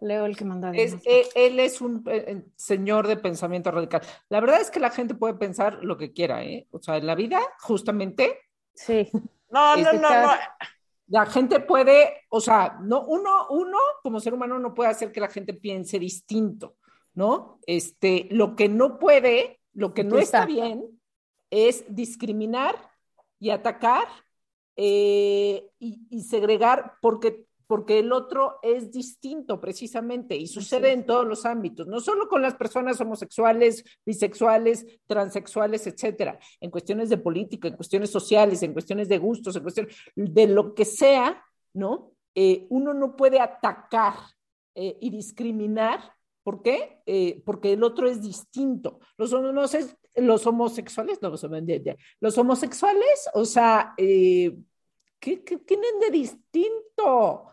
Leo 0.01 0.25
el 0.25 0.37
que 0.37 0.45
manda 0.45 0.69
a 0.69 0.73
Es, 0.73 0.93
Dina. 0.93 1.03
él, 1.05 1.27
él 1.35 1.61
es 1.61 1.81
un 1.81 2.05
eh, 2.07 2.45
señor 2.57 3.07
de 3.07 3.17
pensamiento 3.17 3.71
radical. 3.71 4.03
La 4.29 4.41
verdad 4.41 4.61
es 4.61 4.71
que 4.71 4.81
la 4.81 4.91
gente 4.91 5.15
puede 5.15 5.35
pensar 5.35 5.79
lo 5.83 5.97
que 5.97 6.13
quiera, 6.13 6.45
¿eh? 6.45 6.67
O 6.71 6.81
sea, 6.81 6.97
en 6.97 7.07
la 7.07 7.15
vida, 7.15 7.41
justamente, 7.61 8.39
Sí, 8.87 9.09
No, 9.51 9.77
no, 9.77 9.93
no, 9.93 9.93
no. 10.01 10.09
cada- 10.09 10.57
la 11.09 11.27
gente 11.27 11.59
puede, 11.59 12.09
o 12.29 12.41
sea, 12.41 12.79
no, 12.83 13.03
uno, 13.03 13.49
uno 13.51 13.79
como 14.01 14.21
ser 14.21 14.33
humano 14.33 14.61
no 14.61 14.73
puede 14.75 14.91
hacer 14.91 15.11
que 15.11 15.19
la 15.21 15.29
gente 15.29 15.55
piense 15.55 15.99
distinto, 15.99 16.77
¿no? 17.15 17.59
Este, 17.67 18.29
lo 18.31 18.55
que 18.55 18.69
no 18.69 18.97
puede, 19.01 19.61
lo 19.73 19.93
que 19.93 20.05
no 20.05 20.19
está. 20.19 20.47
bien 20.47 20.85
es 21.51 21.85
discriminar 21.93 22.77
y 23.41 23.51
atacar 23.51 24.07
eh, 24.77 25.69
y, 25.81 26.07
y 26.11 26.23
segregar 26.23 26.95
porque, 27.03 27.45
porque 27.71 28.01
el 28.01 28.11
otro 28.11 28.59
es 28.63 28.91
distinto 28.91 29.61
precisamente 29.61 30.35
y 30.35 30.49
sucede 30.49 30.91
en 30.91 31.07
todos 31.07 31.25
los 31.25 31.47
ámbitos, 31.47 31.87
no 31.87 32.01
solo 32.01 32.27
con 32.27 32.43
las 32.43 32.57
personas 32.57 33.01
homosexuales, 33.01 33.85
bisexuales, 34.05 34.85
transexuales, 35.07 35.87
etcétera, 35.87 36.37
en 36.61 36.69
cuestiones 36.69 37.11
de 37.11 37.19
política, 37.19 37.69
en 37.69 37.77
cuestiones 37.77 38.11
sociales, 38.11 38.65
en 38.65 38.73
cuestiones 38.73 39.09
de 39.09 39.19
gustos, 39.19 39.55
en 39.55 39.63
cuestiones 39.63 39.95
de 40.17 40.49
lo 40.49 40.75
que 40.75 40.85
sea, 40.85 41.45
¿no? 41.73 42.11
Eh, 42.35 42.67
uno 42.71 42.93
no 42.93 43.15
puede 43.15 43.39
atacar 43.39 44.15
eh, 44.75 44.99
y 45.01 45.11
discriminar. 45.11 46.01
¿Por 46.43 46.63
qué? 46.63 47.01
Eh, 47.07 47.41
porque 47.47 47.75
el 47.75 47.85
otro 47.85 48.09
es 48.09 48.21
distinto. 48.21 48.99
Los 49.17 49.33
unos 49.33 49.75
es, 49.75 49.97
los 50.17 50.45
homosexuales, 50.45 51.23
no, 51.23 51.31
los 51.31 52.37
homosexuales, 52.37 53.31
o 53.33 53.45
sea, 53.45 53.95
eh, 53.97 54.59
¿qué, 55.21 55.37
tienen 55.37 56.01
de 56.01 56.11
distinto? 56.11 57.47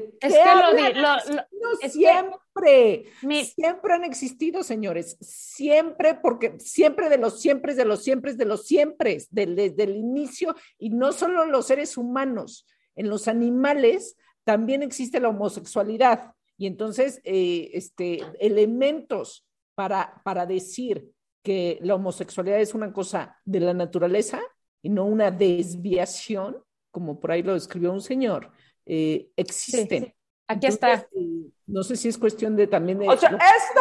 ¿De 0.00 0.18
qué 0.20 1.88
siempre, 1.88 3.04
siempre 3.44 3.94
han 3.94 4.04
existido, 4.04 4.62
señores, 4.62 5.16
siempre, 5.20 6.14
porque 6.14 6.58
siempre 6.58 7.08
de 7.08 7.18
los 7.18 7.40
siempre, 7.40 7.74
de 7.74 7.84
los 7.84 8.02
siempre, 8.02 8.34
de 8.34 8.44
los 8.44 8.66
siempre, 8.66 9.18
desde 9.30 9.82
el 9.82 9.96
inicio, 9.96 10.54
y 10.78 10.90
no 10.90 11.12
solo 11.12 11.46
los 11.46 11.66
seres 11.66 11.96
humanos, 11.96 12.66
en 12.96 13.08
los 13.08 13.28
animales 13.28 14.16
también 14.44 14.82
existe 14.82 15.20
la 15.20 15.28
homosexualidad. 15.28 16.32
Y 16.56 16.66
entonces, 16.66 17.20
eh, 17.24 17.70
este, 17.72 18.20
elementos 18.38 19.46
para, 19.74 20.20
para 20.24 20.46
decir 20.46 21.10
que 21.42 21.78
la 21.82 21.96
homosexualidad 21.96 22.60
es 22.60 22.74
una 22.74 22.92
cosa 22.92 23.36
de 23.44 23.60
la 23.60 23.74
naturaleza 23.74 24.40
y 24.82 24.88
no 24.88 25.04
una 25.04 25.30
desviación, 25.30 26.56
como 26.90 27.18
por 27.18 27.32
ahí 27.32 27.42
lo 27.42 27.54
describió 27.54 27.92
un 27.92 28.00
señor, 28.00 28.52
eh, 28.86 29.28
existen. 29.36 30.14
Aquí 30.46 30.66
está. 30.66 31.08
Eh, 31.16 31.50
no 31.66 31.82
sé 31.82 31.96
si 31.96 32.08
es 32.08 32.18
cuestión 32.18 32.56
de 32.56 32.66
también 32.66 32.98
de... 32.98 33.08
O 33.08 33.16
sea, 33.16 33.30
esto, 33.30 33.80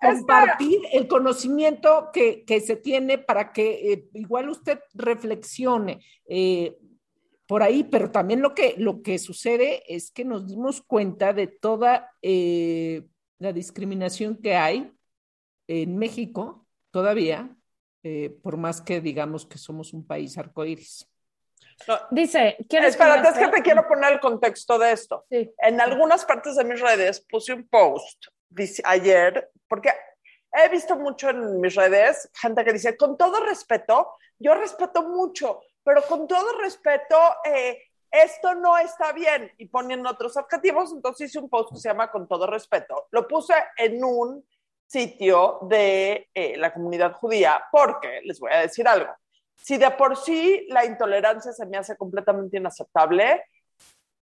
compartir 0.00 0.80
el 0.92 1.08
conocimiento 1.08 2.10
que, 2.12 2.44
que, 2.44 2.60
se 2.60 2.76
tiene 2.76 3.16
para 3.16 3.52
que 3.52 4.08
igual 4.12 4.50
usted 4.50 4.78
reflexione 4.92 6.00
por 7.52 7.62
ahí, 7.62 7.84
pero 7.84 8.10
también 8.10 8.40
lo 8.40 8.54
que, 8.54 8.76
lo 8.78 9.02
que 9.02 9.18
sucede 9.18 9.82
es 9.86 10.10
que 10.10 10.24
nos 10.24 10.48
dimos 10.48 10.80
cuenta 10.80 11.34
de 11.34 11.48
toda 11.48 12.10
eh, 12.22 13.06
la 13.38 13.52
discriminación 13.52 14.36
que 14.36 14.54
hay 14.54 14.90
en 15.66 15.98
México 15.98 16.66
todavía, 16.90 17.54
eh, 18.04 18.30
por 18.42 18.56
más 18.56 18.80
que 18.80 19.02
digamos 19.02 19.44
que 19.44 19.58
somos 19.58 19.92
un 19.92 20.06
país 20.06 20.38
arcoíris. 20.38 21.06
Dice, 22.10 22.56
¿quieres 22.68 22.90
Espérate, 22.90 23.28
es 23.28 23.38
que 23.38 23.48
te 23.48 23.62
quiero 23.62 23.86
poner 23.86 24.12
el 24.12 24.20
contexto 24.20 24.78
de 24.78 24.92
esto. 24.92 25.24
En 25.30 25.80
algunas 25.80 26.24
partes 26.24 26.56
de 26.56 26.64
mis 26.64 26.80
redes 26.80 27.20
puse 27.28 27.52
un 27.52 27.68
post 27.68 28.26
ayer, 28.84 29.50
porque 29.68 29.90
he 30.52 30.68
visto 30.68 30.96
mucho 30.96 31.30
en 31.30 31.60
mis 31.60 31.74
redes 31.74 32.30
gente 32.34 32.64
que 32.64 32.72
dice, 32.72 32.96
con 32.96 33.16
todo 33.16 33.44
respeto, 33.44 34.12
yo 34.38 34.54
respeto 34.54 35.02
mucho, 35.08 35.62
pero 35.82 36.02
con 36.02 36.26
todo 36.26 36.58
respeto, 36.60 37.16
eh, 37.44 37.82
esto 38.10 38.54
no 38.54 38.76
está 38.76 39.12
bien 39.12 39.50
y 39.56 39.66
ponen 39.66 40.06
otros 40.06 40.36
adjetivos, 40.36 40.92
entonces 40.92 41.30
hice 41.30 41.38
un 41.38 41.48
post 41.48 41.72
que 41.72 41.78
se 41.78 41.88
llama 41.88 42.10
Con 42.10 42.28
todo 42.28 42.46
respeto. 42.46 43.06
Lo 43.10 43.26
puse 43.26 43.54
en 43.76 44.04
un 44.04 44.46
sitio 44.86 45.60
de 45.62 46.28
eh, 46.34 46.56
la 46.58 46.74
comunidad 46.74 47.14
judía 47.14 47.64
porque, 47.72 48.20
les 48.24 48.38
voy 48.38 48.52
a 48.52 48.58
decir 48.58 48.86
algo, 48.86 49.10
si 49.56 49.76
de 49.76 49.90
por 49.92 50.16
sí 50.16 50.66
la 50.68 50.84
intolerancia 50.84 51.52
se 51.52 51.66
me 51.66 51.76
hace 51.76 51.96
completamente 51.96 52.56
inaceptable, 52.56 53.44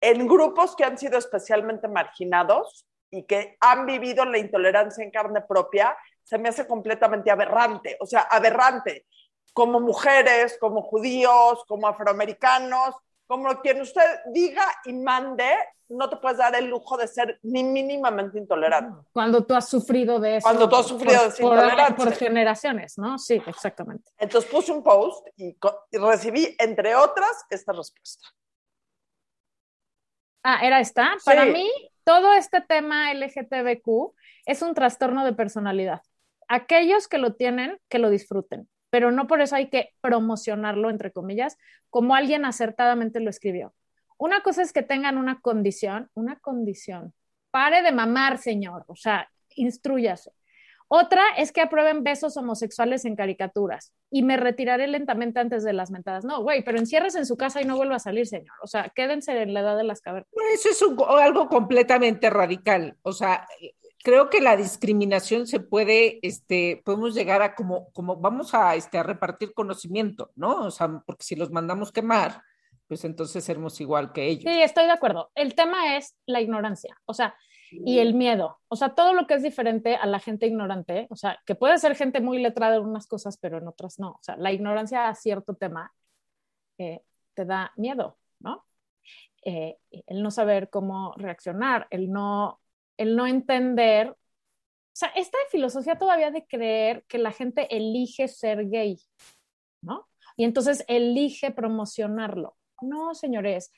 en 0.00 0.26
grupos 0.26 0.74
que 0.76 0.84
han 0.84 0.98
sido 0.98 1.18
especialmente 1.18 1.88
marginados 1.88 2.86
y 3.10 3.24
que 3.24 3.56
han 3.60 3.86
vivido 3.86 4.24
la 4.24 4.38
intolerancia 4.38 5.04
en 5.04 5.10
carne 5.10 5.42
propia, 5.42 5.96
se 6.22 6.38
me 6.38 6.48
hace 6.48 6.66
completamente 6.66 7.30
aberrante, 7.30 7.96
o 8.00 8.06
sea, 8.06 8.20
aberrante 8.20 9.06
como 9.52 9.80
mujeres, 9.80 10.56
como 10.60 10.82
judíos, 10.82 11.64
como 11.66 11.88
afroamericanos, 11.88 12.94
como 13.30 13.60
quien 13.60 13.80
usted 13.80 14.02
diga 14.32 14.64
y 14.84 14.92
mande, 14.92 15.48
no 15.88 16.10
te 16.10 16.16
puedes 16.16 16.38
dar 16.38 16.52
el 16.56 16.66
lujo 16.66 16.96
de 16.96 17.06
ser 17.06 17.38
ni 17.44 17.62
mínimamente 17.62 18.36
intolerante. 18.36 19.06
Cuando 19.12 19.46
tú 19.46 19.54
has 19.54 19.68
sufrido 19.68 20.18
de 20.18 20.38
eso. 20.38 20.48
Cuando 20.48 20.68
tú 20.68 20.74
has 20.74 20.88
sufrido 20.88 21.22
de 21.22 21.28
esa 21.28 21.40
intolerancia. 21.40 21.94
Por 21.94 22.12
generaciones, 22.12 22.98
¿no? 22.98 23.18
Sí, 23.18 23.40
exactamente. 23.46 24.10
Entonces 24.18 24.50
puse 24.50 24.72
un 24.72 24.82
post 24.82 25.28
y, 25.36 25.56
recibí, 25.92 26.56
entre 26.58 26.96
otras, 26.96 27.44
esta 27.50 27.72
respuesta. 27.72 28.26
Ah, 30.42 30.58
era 30.64 30.80
esta. 30.80 31.12
Para 31.24 31.44
mí, 31.44 31.70
todo 32.02 32.32
este 32.32 32.60
tema 32.62 33.14
LGTBQ 33.14 34.12
es 34.44 34.60
un 34.60 34.74
trastorno 34.74 35.24
de 35.24 35.34
personalidad. 35.34 36.02
Aquellos 36.48 37.06
que 37.06 37.18
lo 37.18 37.34
tienen, 37.34 37.78
que 37.88 38.00
lo 38.00 38.10
disfruten 38.10 38.68
pero 38.90 39.10
no 39.10 39.26
por 39.26 39.40
eso 39.40 39.56
hay 39.56 39.68
que 39.68 39.94
promocionarlo, 40.00 40.90
entre 40.90 41.12
comillas, 41.12 41.56
como 41.88 42.14
alguien 42.14 42.44
acertadamente 42.44 43.20
lo 43.20 43.30
escribió. 43.30 43.72
Una 44.18 44.42
cosa 44.42 44.62
es 44.62 44.72
que 44.72 44.82
tengan 44.82 45.16
una 45.16 45.40
condición, 45.40 46.10
una 46.14 46.38
condición. 46.38 47.14
Pare 47.50 47.82
de 47.82 47.92
mamar, 47.92 48.38
señor, 48.38 48.84
o 48.86 48.96
sea, 48.96 49.28
instruyase. 49.56 50.32
Otra 50.92 51.22
es 51.38 51.52
que 51.52 51.60
aprueben 51.60 52.02
besos 52.02 52.36
homosexuales 52.36 53.04
en 53.04 53.14
caricaturas 53.14 53.92
y 54.10 54.24
me 54.24 54.36
retiraré 54.36 54.88
lentamente 54.88 55.38
antes 55.38 55.62
de 55.62 55.72
las 55.72 55.92
mentadas. 55.92 56.24
No, 56.24 56.42
güey, 56.42 56.64
pero 56.64 56.78
encierres 56.78 57.14
en 57.14 57.26
su 57.26 57.36
casa 57.36 57.62
y 57.62 57.64
no 57.64 57.76
vuelva 57.76 57.94
a 57.94 58.00
salir, 58.00 58.26
señor. 58.26 58.56
O 58.60 58.66
sea, 58.66 58.90
quédense 58.92 59.40
en 59.40 59.54
la 59.54 59.60
edad 59.60 59.76
de 59.76 59.84
las 59.84 60.00
cavernas. 60.00 60.28
Eso 60.52 60.68
es 60.68 60.82
algo 61.08 61.48
completamente 61.48 62.28
radical. 62.28 62.96
O 63.02 63.12
sea, 63.12 63.46
creo 64.02 64.30
que 64.30 64.40
la 64.40 64.56
discriminación 64.56 65.46
se 65.46 65.60
puede, 65.60 66.18
este, 66.26 66.82
podemos 66.84 67.14
llegar 67.14 67.42
a 67.42 67.54
como, 67.54 67.90
como 67.92 68.16
vamos 68.16 68.54
a, 68.54 68.74
este, 68.74 68.98
a 68.98 69.02
repartir 69.02 69.52
conocimiento, 69.52 70.30
¿no? 70.36 70.64
O 70.64 70.70
sea, 70.70 71.02
porque 71.04 71.24
si 71.24 71.36
los 71.36 71.50
mandamos 71.50 71.92
quemar, 71.92 72.42
pues 72.86 73.04
entonces 73.04 73.44
seremos 73.44 73.80
igual 73.80 74.12
que 74.12 74.26
ellos. 74.26 74.52
Sí, 74.52 74.62
estoy 74.62 74.86
de 74.86 74.92
acuerdo. 74.92 75.30
El 75.34 75.54
tema 75.54 75.96
es 75.96 76.16
la 76.26 76.40
ignorancia, 76.40 76.96
o 77.04 77.14
sea, 77.14 77.34
y 77.72 78.00
el 78.00 78.14
miedo, 78.14 78.58
o 78.66 78.74
sea, 78.74 78.96
todo 78.96 79.14
lo 79.14 79.28
que 79.28 79.34
es 79.34 79.44
diferente 79.44 79.94
a 79.94 80.04
la 80.06 80.18
gente 80.18 80.46
ignorante, 80.46 81.06
o 81.08 81.14
sea, 81.14 81.38
que 81.46 81.54
puede 81.54 81.78
ser 81.78 81.94
gente 81.94 82.20
muy 82.20 82.42
letrada 82.42 82.76
en 82.76 82.84
unas 82.84 83.06
cosas, 83.06 83.38
pero 83.38 83.58
en 83.58 83.68
otras 83.68 84.00
no. 84.00 84.10
O 84.10 84.18
sea, 84.22 84.36
la 84.36 84.50
ignorancia 84.50 85.08
a 85.08 85.14
cierto 85.14 85.54
tema 85.54 85.92
eh, 86.78 87.02
te 87.34 87.44
da 87.44 87.72
miedo, 87.76 88.18
¿no? 88.40 88.64
Eh, 89.44 89.78
el 90.06 90.22
no 90.22 90.32
saber 90.32 90.68
cómo 90.68 91.14
reaccionar, 91.16 91.86
el 91.90 92.10
no 92.10 92.59
el 93.00 93.16
no 93.16 93.26
entender, 93.26 94.10
o 94.10 94.16
sea, 94.92 95.08
esta 95.16 95.38
filosofía 95.50 95.96
todavía 95.96 96.30
de 96.30 96.46
creer 96.46 97.02
que 97.08 97.16
la 97.16 97.32
gente 97.32 97.74
elige 97.74 98.28
ser 98.28 98.68
gay, 98.68 98.98
¿no? 99.80 100.06
Y 100.36 100.44
entonces 100.44 100.84
elige 100.86 101.50
promocionarlo. 101.50 102.58
No, 102.82 103.14
señores, 103.14 103.72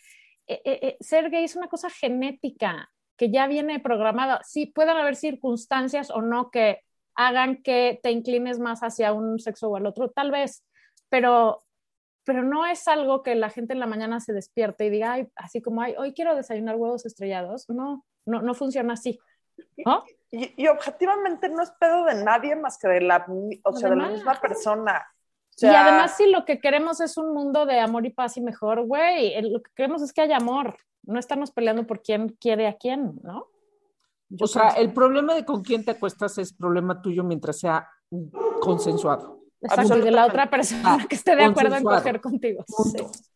eh, 0.48 0.60
eh, 0.64 0.78
eh, 0.82 0.96
ser 0.98 1.30
gay 1.30 1.44
es 1.44 1.54
una 1.54 1.68
cosa 1.68 1.88
genética 1.88 2.90
que 3.16 3.30
ya 3.30 3.46
viene 3.46 3.78
programada. 3.78 4.40
Sí, 4.42 4.66
pueden 4.66 4.96
haber 4.96 5.14
circunstancias 5.14 6.10
o 6.10 6.20
no 6.20 6.50
que 6.50 6.80
hagan 7.14 7.62
que 7.62 8.00
te 8.02 8.10
inclines 8.10 8.58
más 8.58 8.80
hacia 8.80 9.12
un 9.12 9.38
sexo 9.38 9.68
o 9.68 9.76
al 9.76 9.86
otro, 9.86 10.10
tal 10.10 10.32
vez, 10.32 10.64
pero, 11.08 11.62
pero 12.24 12.42
no 12.42 12.66
es 12.66 12.88
algo 12.88 13.22
que 13.22 13.36
la 13.36 13.50
gente 13.50 13.72
en 13.72 13.78
la 13.78 13.86
mañana 13.86 14.18
se 14.18 14.32
despierte 14.32 14.86
y 14.86 14.90
diga, 14.90 15.12
Ay, 15.12 15.28
así 15.36 15.62
como, 15.62 15.80
Ay, 15.82 15.94
hoy 15.96 16.12
quiero 16.12 16.34
desayunar 16.34 16.74
huevos 16.74 17.06
estrellados. 17.06 17.68
No, 17.68 18.04
no, 18.26 18.42
no 18.42 18.54
funciona 18.54 18.94
así. 18.94 19.18
Y, 20.30 20.66
objetivamente 20.68 21.48
no 21.48 21.62
es 21.62 21.70
pedo 21.72 22.04
de 22.04 22.24
nadie 22.24 22.56
más 22.56 22.78
que 22.78 22.88
de 22.88 23.00
la, 23.02 23.26
o 23.64 23.72
sea, 23.74 23.90
de 23.90 23.96
la 23.96 24.08
misma 24.08 24.40
persona. 24.40 25.06
y 25.58 25.66
además, 25.66 26.16
si 26.16 26.30
lo 26.30 26.44
que 26.44 26.58
queremos 26.58 27.00
es 27.00 27.18
un 27.18 27.34
mundo 27.34 27.66
de 27.66 27.78
amor 27.80 28.06
y 28.06 28.10
paz 28.10 28.36
y 28.38 28.40
mejor, 28.40 28.86
güey, 28.86 29.40
lo 29.42 29.62
que 29.62 29.70
queremos 29.74 30.02
es 30.02 30.12
que 30.12 30.22
haya 30.22 30.36
amor. 30.36 30.76
No 31.02 31.18
estamos 31.18 31.50
peleando 31.50 31.86
por 31.86 32.00
quién 32.00 32.30
quiere 32.40 32.66
a 32.66 32.76
quién, 32.76 33.18
¿no? 33.22 33.48
o 34.40 34.46
sea, 34.46 34.70
el 34.70 34.92
problema 34.92 35.34
de 35.34 35.44
con 35.44 35.62
quién 35.62 35.84
te 35.84 35.90
acuestas 35.90 36.38
es 36.38 36.52
problema 36.52 37.02
tuyo 37.02 37.24
mientras 37.24 37.58
sea 37.58 37.88
consensuado. 38.60 39.40
Exacto, 39.60 39.96
de 39.96 40.10
la 40.10 40.26
otra 40.26 40.50
persona 40.50 41.06
que 41.08 41.14
esté 41.14 41.36
de 41.36 41.44
acuerdo 41.44 41.76
en 41.76 41.84
coger 41.84 42.20
contigo. 42.20 42.64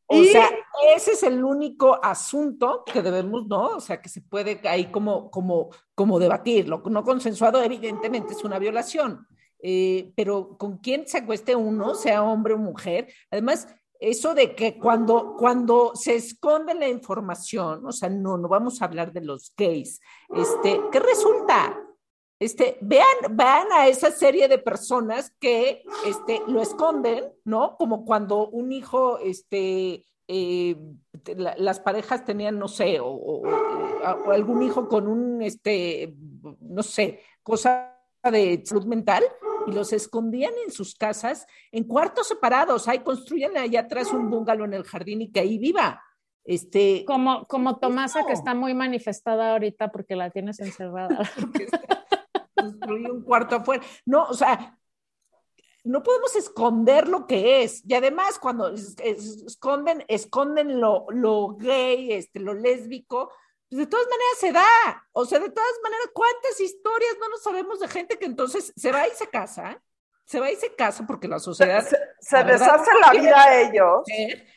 O 0.08 0.22
sea, 0.22 0.48
ese 0.94 1.12
es 1.12 1.22
el 1.24 1.42
único 1.44 1.98
asunto 2.02 2.84
que 2.84 3.02
debemos, 3.02 3.46
¿no? 3.46 3.76
O 3.76 3.80
sea, 3.80 4.00
que 4.00 4.08
se 4.08 4.20
puede 4.20 4.60
ahí 4.68 4.86
como, 4.86 5.30
como, 5.30 5.70
como 5.94 6.18
debatir. 6.18 6.68
Lo 6.68 6.78
no 6.78 7.02
consensuado, 7.02 7.62
evidentemente, 7.62 8.34
es 8.34 8.44
una 8.44 8.58
violación. 8.58 9.26
Eh, 9.58 10.12
pero 10.14 10.56
con 10.56 10.78
quién 10.78 11.08
se 11.08 11.18
acueste 11.18 11.56
uno, 11.56 11.94
sea 11.94 12.22
hombre 12.22 12.54
o 12.54 12.58
mujer. 12.58 13.12
Además, 13.30 13.66
eso 13.98 14.34
de 14.34 14.54
que 14.54 14.78
cuando, 14.78 15.34
cuando 15.36 15.92
se 15.94 16.14
esconde 16.14 16.74
la 16.74 16.88
información, 16.88 17.84
o 17.84 17.92
sea, 17.92 18.08
no, 18.08 18.36
no 18.36 18.48
vamos 18.48 18.80
a 18.80 18.84
hablar 18.84 19.12
de 19.12 19.22
los 19.22 19.52
gays, 19.56 20.00
este, 20.34 20.80
¿qué 20.92 21.00
resulta? 21.00 21.85
Este, 22.38 22.76
vean, 22.82 23.06
vean 23.30 23.66
a 23.72 23.88
esa 23.88 24.10
serie 24.10 24.46
de 24.48 24.58
personas 24.58 25.34
que 25.40 25.82
este, 26.04 26.42
lo 26.46 26.60
esconden, 26.60 27.32
¿no? 27.44 27.76
Como 27.76 28.04
cuando 28.04 28.48
un 28.48 28.72
hijo, 28.72 29.18
este, 29.18 30.04
eh, 30.28 30.76
las 31.36 31.80
parejas 31.80 32.24
tenían, 32.24 32.58
no 32.58 32.68
sé, 32.68 32.98
o, 33.00 33.42
algún 34.30 34.62
hijo 34.62 34.86
con 34.86 35.08
un, 35.08 35.40
este, 35.40 36.14
no 36.60 36.82
sé, 36.82 37.20
cosa 37.42 37.94
de 38.22 38.62
salud 38.66 38.84
mental 38.84 39.24
y 39.66 39.72
los 39.72 39.92
escondían 39.92 40.52
en 40.64 40.70
sus 40.70 40.94
casas 40.94 41.46
en 41.72 41.84
cuartos 41.84 42.28
separados. 42.28 42.86
Ahí 42.86 42.98
construyen 42.98 43.56
allá 43.56 43.80
atrás 43.80 44.12
un 44.12 44.28
bungalow 44.28 44.66
en 44.66 44.74
el 44.74 44.84
jardín 44.84 45.22
y 45.22 45.30
que 45.30 45.40
ahí 45.40 45.58
viva. 45.58 46.02
Este, 46.44 47.04
como, 47.06 47.46
como 47.46 47.78
Tomasa, 47.78 48.24
que 48.24 48.32
está 48.32 48.54
muy 48.54 48.74
manifestada 48.74 49.52
ahorita 49.52 49.90
porque 49.90 50.16
la 50.16 50.30
tienes 50.30 50.60
encerrada. 50.60 51.18
construir 52.56 53.10
un 53.10 53.22
cuarto 53.22 53.56
afuera. 53.56 53.84
No, 54.04 54.24
o 54.24 54.34
sea, 54.34 54.76
no 55.86 56.02
podemos 56.02 56.34
esconder 56.34 57.06
lo 57.06 57.26
que 57.26 57.62
es. 57.62 57.82
Y 57.86 57.94
además, 57.94 58.38
cuando 58.40 58.72
esconden, 58.72 60.04
esconden 60.08 60.80
lo, 60.80 61.06
lo 61.10 61.56
gay, 61.56 62.12
este, 62.12 62.40
lo 62.40 62.54
lésbico, 62.54 63.30
pues 63.68 63.80
de 63.80 63.86
todas 63.86 64.06
maneras 64.06 64.38
se 64.38 64.52
da. 64.52 65.08
O 65.12 65.24
sea, 65.24 65.38
de 65.38 65.50
todas 65.50 65.72
maneras, 65.82 66.08
¿cuántas 66.12 66.60
historias 66.60 67.16
no 67.20 67.28
nos 67.28 67.42
sabemos 67.42 67.80
de 67.80 67.88
gente 67.88 68.18
que 68.18 68.26
entonces 68.26 68.72
se 68.76 68.92
va 68.92 69.06
y 69.06 69.12
se 69.12 69.28
casa? 69.28 69.80
Se 70.24 70.40
va 70.40 70.50
y 70.50 70.56
se 70.56 70.74
casa 70.74 71.06
porque 71.06 71.28
la 71.28 71.38
sociedad. 71.38 71.86
Se, 72.20 72.44
deshace 72.44 72.90
la 73.00 73.12
vida 73.12 73.40
a 73.40 73.60
ellos. 73.60 74.02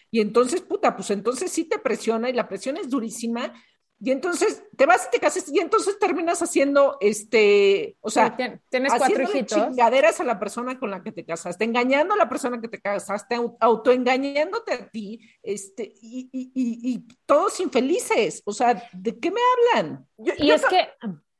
Y 0.10 0.22
entonces, 0.22 0.62
puta, 0.62 0.96
pues 0.96 1.12
entonces 1.12 1.52
sí 1.52 1.66
te 1.66 1.78
presiona 1.78 2.30
y 2.30 2.34
la 2.34 2.48
presión 2.48 2.78
es 2.78 2.90
durísima 2.90 3.54
y 4.02 4.12
entonces 4.12 4.64
te 4.78 4.86
vas 4.86 5.08
y 5.08 5.12
te 5.12 5.20
casas 5.20 5.50
y 5.50 5.60
entonces 5.60 6.00
terminas 6.00 6.42
haciendo, 6.42 6.98
este, 7.02 7.98
o 8.00 8.10
sea, 8.10 8.36
tienes 8.70 8.94
cuatro 8.98 9.24
hijitos. 9.24 9.58
chingaderas 9.58 10.22
a 10.22 10.24
la 10.24 10.40
persona 10.40 10.80
con 10.80 10.90
la 10.90 11.04
que 11.04 11.12
te 11.12 11.26
casaste, 11.26 11.66
engañando 11.66 12.14
a 12.14 12.18
la 12.18 12.30
persona 12.30 12.62
que 12.62 12.70
te 12.70 12.80
casaste, 12.80 13.36
autoengañándote 13.60 14.74
a 14.74 14.90
ti, 14.90 15.20
este, 15.44 15.84
y, 15.84 16.30
y, 16.32 16.52
y, 16.54 17.08
todos 17.26 17.60
infelices. 17.60 18.42
O 18.46 18.54
sea, 18.54 18.82
¿de 18.94 19.20
qué 19.20 19.32
me 19.32 19.42
hablan? 19.74 20.08
y 20.18 20.52
es 20.52 20.66
que... 20.66 20.90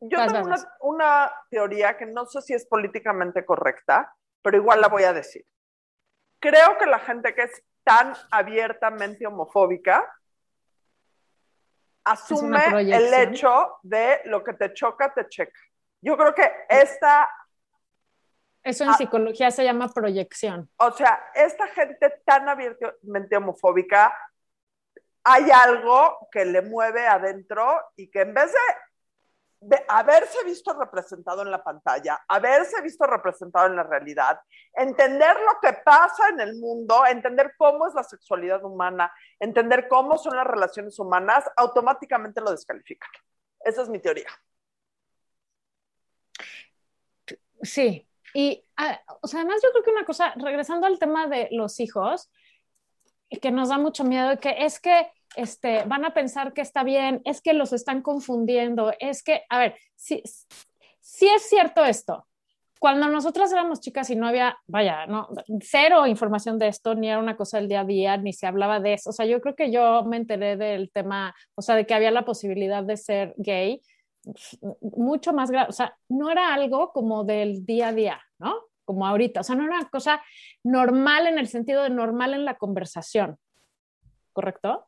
Yo 0.02 0.18
tengo 0.26 0.46
una, 0.46 0.58
una 0.80 1.32
teoría 1.50 1.98
que 1.98 2.06
no 2.06 2.26
sé 2.26 2.42
si 2.42 2.54
es 2.54 2.66
políticamente 2.66 3.44
correcta, 3.44 4.16
pero 4.42 4.56
igual 4.56 4.80
la 4.80 4.88
voy 4.88 5.04
a 5.04 5.12
decir. 5.12 5.46
Creo 6.40 6.78
que 6.78 6.86
la 6.86 7.00
gente 7.00 7.36
que 7.36 7.44
es 7.44 7.64
tan 7.84 8.14
abiertamente 8.32 9.28
homofóbica 9.28 10.08
asume 12.04 12.66
el 12.82 13.14
hecho 13.14 13.78
de 13.84 14.22
lo 14.26 14.44
que 14.44 14.54
te 14.54 14.74
choca, 14.74 15.14
te 15.14 15.28
checa. 15.28 15.60
Yo 16.02 16.18
creo 16.18 16.34
que 16.34 16.52
esta... 16.70 17.30
Eso 18.64 18.84
en 18.84 18.94
psicología 18.94 19.52
se 19.52 19.64
llama 19.64 19.88
proyección. 19.90 20.70
O 20.78 20.92
sea, 20.92 21.32
esta 21.34 21.68
gente 21.68 22.22
tan 22.26 22.48
abiertamente 22.50 23.38
homofóbica, 23.38 24.14
hay 25.24 25.50
algo 25.52 26.28
que 26.32 26.46
le 26.46 26.62
mueve 26.62 27.08
adentro 27.08 27.82
y 27.96 28.10
que 28.10 28.22
en 28.22 28.34
vez 28.34 28.52
de 28.52 28.60
de 29.62 29.84
haberse 29.88 30.44
visto 30.46 30.74
representado 30.74 31.42
en 31.42 31.52
la 31.52 31.64
pantalla, 31.64 32.20
haberse 32.28 32.82
visto 32.82 33.06
representado 33.06 33.68
en 33.68 33.76
la 33.76 33.84
realidad, 33.84 34.40
entender 34.74 35.36
lo 35.42 35.60
que 35.62 35.78
pasa 35.84 36.30
en 36.30 36.40
el 36.40 36.56
mundo, 36.56 37.06
entender 37.06 37.54
cómo 37.58 37.88
es 37.88 37.94
la 37.94 38.04
sexualidad 38.04 38.64
humana, 38.64 39.12
entender 39.40 39.88
cómo 39.90 40.18
son 40.18 40.38
las 40.38 40.48
relaciones 40.48 40.98
humanas, 40.98 41.44
automáticamente 41.58 42.42
lo 42.42 42.52
descalifican. 42.52 43.10
Esa 43.60 43.82
es 43.82 43.90
mi 43.90 44.00
teoría. 44.00 44.30
Sí, 47.62 48.08
y 48.34 48.66
ah, 48.78 49.02
o 49.22 49.28
sea, 49.28 49.42
además 49.42 49.62
yo 49.62 49.72
creo 49.72 49.84
que 49.84 49.92
una 49.92 50.06
cosa, 50.06 50.34
regresando 50.38 50.88
al 50.88 51.00
tema 51.00 51.28
de 51.28 51.50
los 51.52 51.82
hijos, 51.82 52.32
que 53.42 53.52
nos 53.52 53.70
da 53.70 53.78
mucho 53.78 54.04
miedo, 54.04 54.40
que 54.40 54.56
es 54.60 54.80
que 54.80 55.12
este, 55.36 55.84
van 55.84 56.06
a 56.06 56.14
pensar 56.14 56.54
que 56.54 56.62
está 56.62 56.84
bien, 56.84 57.22
es 57.26 57.42
que 57.42 57.54
los 57.54 57.74
están 57.74 58.02
confundiendo, 58.02 58.94
es 59.00 59.24
que, 59.24 59.44
a 59.50 59.60
ver, 59.60 59.76
si, 59.96 60.24
si 61.00 61.28
es 61.28 61.44
cierto 61.44 61.86
esto. 61.86 62.26
Cuando 62.80 63.10
nosotras 63.10 63.52
éramos 63.52 63.82
chicas 63.82 64.10
y 64.10 64.16
no 64.16 64.26
había, 64.26 64.58
vaya, 64.66 65.06
no, 65.06 65.28
cero 65.60 66.08
información 66.08 66.58
de 66.58 66.70
esto, 66.70 66.96
ni 66.96 67.10
era 67.10 67.20
una 67.20 67.36
cosa 67.36 67.58
del 67.58 67.68
día 67.68 67.82
a 67.82 67.86
día, 67.86 68.16
ni 68.16 68.32
se 68.32 68.48
hablaba 68.48 68.80
de 68.80 68.94
eso. 68.94 69.10
O 69.10 69.14
sea, 69.14 69.26
yo 69.26 69.42
creo 69.42 69.54
que 69.54 69.70
yo 69.70 70.06
me 70.06 70.16
enteré 70.16 70.56
del 70.56 70.90
tema, 70.90 71.36
o 71.56 71.62
sea, 71.62 71.76
de 71.76 71.86
que 71.86 71.94
había 71.94 72.10
la 72.10 72.24
posibilidad 72.24 72.82
de 72.82 72.96
ser 72.96 73.34
gay, 73.36 73.82
mucho 74.82 75.34
más 75.34 75.52
grave. 75.52 75.68
O 75.70 75.74
sea, 75.74 75.96
no 76.08 76.30
era 76.32 76.54
algo 76.54 76.92
como 76.94 77.26
del 77.26 77.66
día 77.66 77.90
a 77.90 77.94
día, 77.94 78.22
¿no? 78.38 78.56
Como 78.86 79.06
ahorita. 79.06 79.42
O 79.42 79.44
sea, 79.44 79.56
no 79.56 79.64
era 79.64 79.78
una 79.78 79.90
cosa 79.90 80.22
normal 80.64 81.28
en 81.28 81.38
el 81.38 81.48
sentido 81.48 81.84
de 81.84 81.90
normal 81.90 82.34
en 82.34 82.46
la 82.46 82.58
conversación. 82.58 83.38
¿Correcto? 84.32 84.88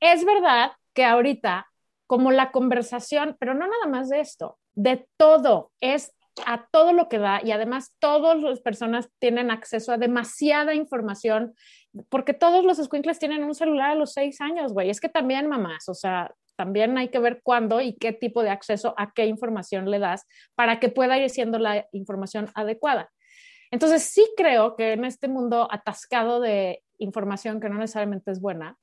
Es 0.00 0.24
verdad 0.24 0.72
que 0.94 1.04
ahorita, 1.04 1.70
como 2.06 2.32
la 2.32 2.50
conversación, 2.50 3.36
pero 3.38 3.54
no 3.54 3.66
nada 3.66 3.86
más 3.88 4.08
de 4.08 4.20
esto, 4.20 4.58
de 4.74 5.06
todo, 5.16 5.72
es 5.80 6.12
a 6.46 6.66
todo 6.70 6.92
lo 6.92 7.08
que 7.08 7.18
da 7.18 7.40
y 7.44 7.50
además 7.50 7.94
todas 7.98 8.40
las 8.40 8.60
personas 8.60 9.10
tienen 9.18 9.50
acceso 9.50 9.92
a 9.92 9.98
demasiada 9.98 10.74
información 10.74 11.54
porque 12.08 12.34
todos 12.34 12.64
los 12.64 12.78
squinkles 12.78 13.18
tienen 13.18 13.44
un 13.44 13.54
celular 13.54 13.90
a 13.90 13.94
los 13.94 14.12
seis 14.12 14.40
años, 14.40 14.72
güey. 14.72 14.90
Es 14.90 15.00
que 15.00 15.08
también 15.08 15.48
mamás, 15.48 15.88
o 15.88 15.94
sea, 15.94 16.32
también 16.56 16.96
hay 16.98 17.08
que 17.08 17.18
ver 17.18 17.40
cuándo 17.42 17.80
y 17.80 17.94
qué 17.94 18.12
tipo 18.12 18.42
de 18.42 18.50
acceso 18.50 18.94
a 18.96 19.12
qué 19.12 19.26
información 19.26 19.90
le 19.90 19.98
das 19.98 20.26
para 20.54 20.78
que 20.78 20.88
pueda 20.88 21.18
ir 21.18 21.30
siendo 21.30 21.58
la 21.58 21.86
información 21.92 22.48
adecuada. 22.54 23.10
Entonces, 23.70 24.02
sí 24.02 24.28
creo 24.36 24.76
que 24.76 24.92
en 24.92 25.04
este 25.04 25.28
mundo 25.28 25.68
atascado 25.70 26.40
de 26.40 26.82
información 26.98 27.60
que 27.60 27.68
no 27.68 27.78
necesariamente 27.78 28.30
es 28.30 28.40
buena, 28.40 28.76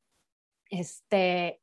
este, 0.70 1.62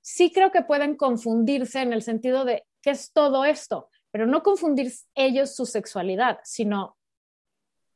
sí 0.00 0.32
creo 0.32 0.50
que 0.50 0.62
pueden 0.62 0.96
confundirse 0.96 1.80
en 1.80 1.92
el 1.92 2.02
sentido 2.02 2.44
de 2.44 2.64
qué 2.82 2.90
es 2.90 3.12
todo 3.12 3.44
esto, 3.44 3.90
pero 4.10 4.26
no 4.26 4.42
confundir 4.42 4.92
ellos 5.14 5.54
su 5.54 5.66
sexualidad, 5.66 6.38
sino 6.44 6.96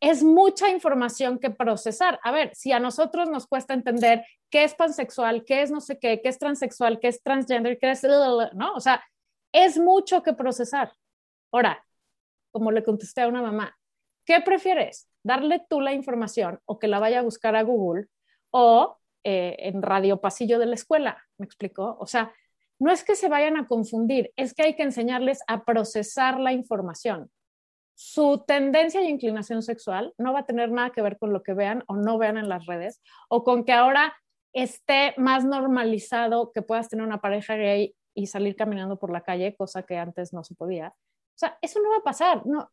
es 0.00 0.22
mucha 0.22 0.68
información 0.68 1.38
que 1.38 1.50
procesar. 1.50 2.20
A 2.22 2.30
ver, 2.30 2.54
si 2.54 2.72
a 2.72 2.80
nosotros 2.80 3.28
nos 3.28 3.46
cuesta 3.46 3.74
entender 3.74 4.24
qué 4.50 4.64
es 4.64 4.74
pansexual, 4.74 5.44
qué 5.44 5.62
es 5.62 5.70
no 5.70 5.80
sé 5.80 5.98
qué, 5.98 6.20
qué 6.22 6.28
es 6.28 6.38
transexual, 6.38 7.00
qué 7.00 7.08
es 7.08 7.22
transgender, 7.22 7.78
qué 7.78 7.90
es... 7.90 8.02
¿no? 8.04 8.74
O 8.74 8.80
sea, 8.80 9.02
es 9.52 9.78
mucho 9.78 10.22
que 10.22 10.34
procesar. 10.34 10.92
Ahora, 11.52 11.84
como 12.50 12.70
le 12.70 12.84
contesté 12.84 13.22
a 13.22 13.28
una 13.28 13.42
mamá, 13.42 13.76
¿qué 14.24 14.40
prefieres? 14.40 15.08
¿Darle 15.22 15.64
tú 15.68 15.80
la 15.80 15.92
información 15.92 16.60
o 16.64 16.78
que 16.78 16.88
la 16.88 17.00
vaya 17.00 17.20
a 17.20 17.22
buscar 17.22 17.56
a 17.56 17.62
Google 17.62 18.06
o 18.50 18.97
eh, 19.24 19.56
en 19.58 19.82
radio 19.82 20.20
pasillo 20.20 20.58
de 20.58 20.66
la 20.66 20.74
escuela, 20.74 21.22
¿me 21.38 21.46
explicó? 21.46 21.96
O 22.00 22.06
sea, 22.06 22.32
no 22.78 22.92
es 22.92 23.02
que 23.04 23.16
se 23.16 23.28
vayan 23.28 23.56
a 23.56 23.66
confundir, 23.66 24.32
es 24.36 24.54
que 24.54 24.62
hay 24.62 24.76
que 24.76 24.84
enseñarles 24.84 25.40
a 25.46 25.64
procesar 25.64 26.38
la 26.38 26.52
información. 26.52 27.30
Su 27.94 28.44
tendencia 28.46 29.00
e 29.00 29.10
inclinación 29.10 29.62
sexual 29.62 30.14
no 30.18 30.32
va 30.32 30.40
a 30.40 30.46
tener 30.46 30.70
nada 30.70 30.90
que 30.90 31.02
ver 31.02 31.18
con 31.18 31.32
lo 31.32 31.42
que 31.42 31.54
vean 31.54 31.82
o 31.88 31.96
no 31.96 32.16
vean 32.18 32.38
en 32.38 32.48
las 32.48 32.66
redes, 32.66 33.02
o 33.28 33.42
con 33.42 33.64
que 33.64 33.72
ahora 33.72 34.14
esté 34.52 35.14
más 35.16 35.44
normalizado 35.44 36.52
que 36.52 36.62
puedas 36.62 36.88
tener 36.88 37.04
una 37.04 37.20
pareja 37.20 37.56
gay 37.56 37.94
y 38.14 38.26
salir 38.26 38.56
caminando 38.56 38.98
por 38.98 39.10
la 39.10 39.22
calle, 39.22 39.56
cosa 39.56 39.82
que 39.82 39.96
antes 39.96 40.32
no 40.32 40.44
se 40.44 40.54
podía. 40.54 40.88
O 40.88 41.38
sea, 41.38 41.58
eso 41.60 41.80
no 41.80 41.90
va 41.90 41.98
a 41.98 42.02
pasar. 42.02 42.46
No, 42.46 42.70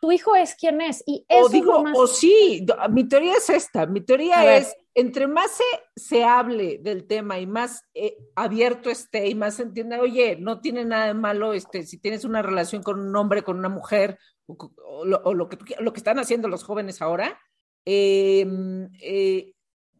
tu 0.00 0.10
hijo 0.10 0.34
es 0.34 0.54
quien 0.54 0.80
es. 0.80 1.02
Y 1.06 1.24
eso 1.28 1.46
o 1.46 1.48
digo, 1.48 1.84
o 1.94 2.06
sí, 2.06 2.66
mi 2.90 3.06
teoría 3.06 3.34
es 3.34 3.50
esta, 3.50 3.86
mi 3.86 4.00
teoría 4.00 4.56
es, 4.56 4.74
entre 4.94 5.26
más 5.26 5.50
se, 5.50 5.64
se, 5.94 6.24
hable 6.24 6.78
del 6.78 7.06
tema 7.06 7.38
y 7.38 7.46
más 7.46 7.84
eh, 7.94 8.16
abierto 8.34 8.90
esté 8.90 9.28
y 9.28 9.34
más 9.34 9.54
se 9.54 9.64
entienda, 9.64 10.00
oye, 10.00 10.36
no 10.36 10.60
tiene 10.60 10.84
nada 10.84 11.06
de 11.06 11.14
malo 11.14 11.52
este, 11.52 11.84
si 11.84 11.98
tienes 11.98 12.24
una 12.24 12.42
relación 12.42 12.82
con 12.82 12.98
un 12.98 13.14
hombre, 13.14 13.42
con 13.42 13.58
una 13.58 13.68
mujer, 13.68 14.18
o, 14.46 15.04
lo, 15.04 15.48
que, 15.48 15.58
lo 15.78 15.92
que 15.92 16.00
están 16.00 16.18
haciendo 16.18 16.48
los 16.48 16.64
jóvenes 16.64 17.02
ahora, 17.02 17.38
em, 17.84 18.88
eh, 19.00 19.52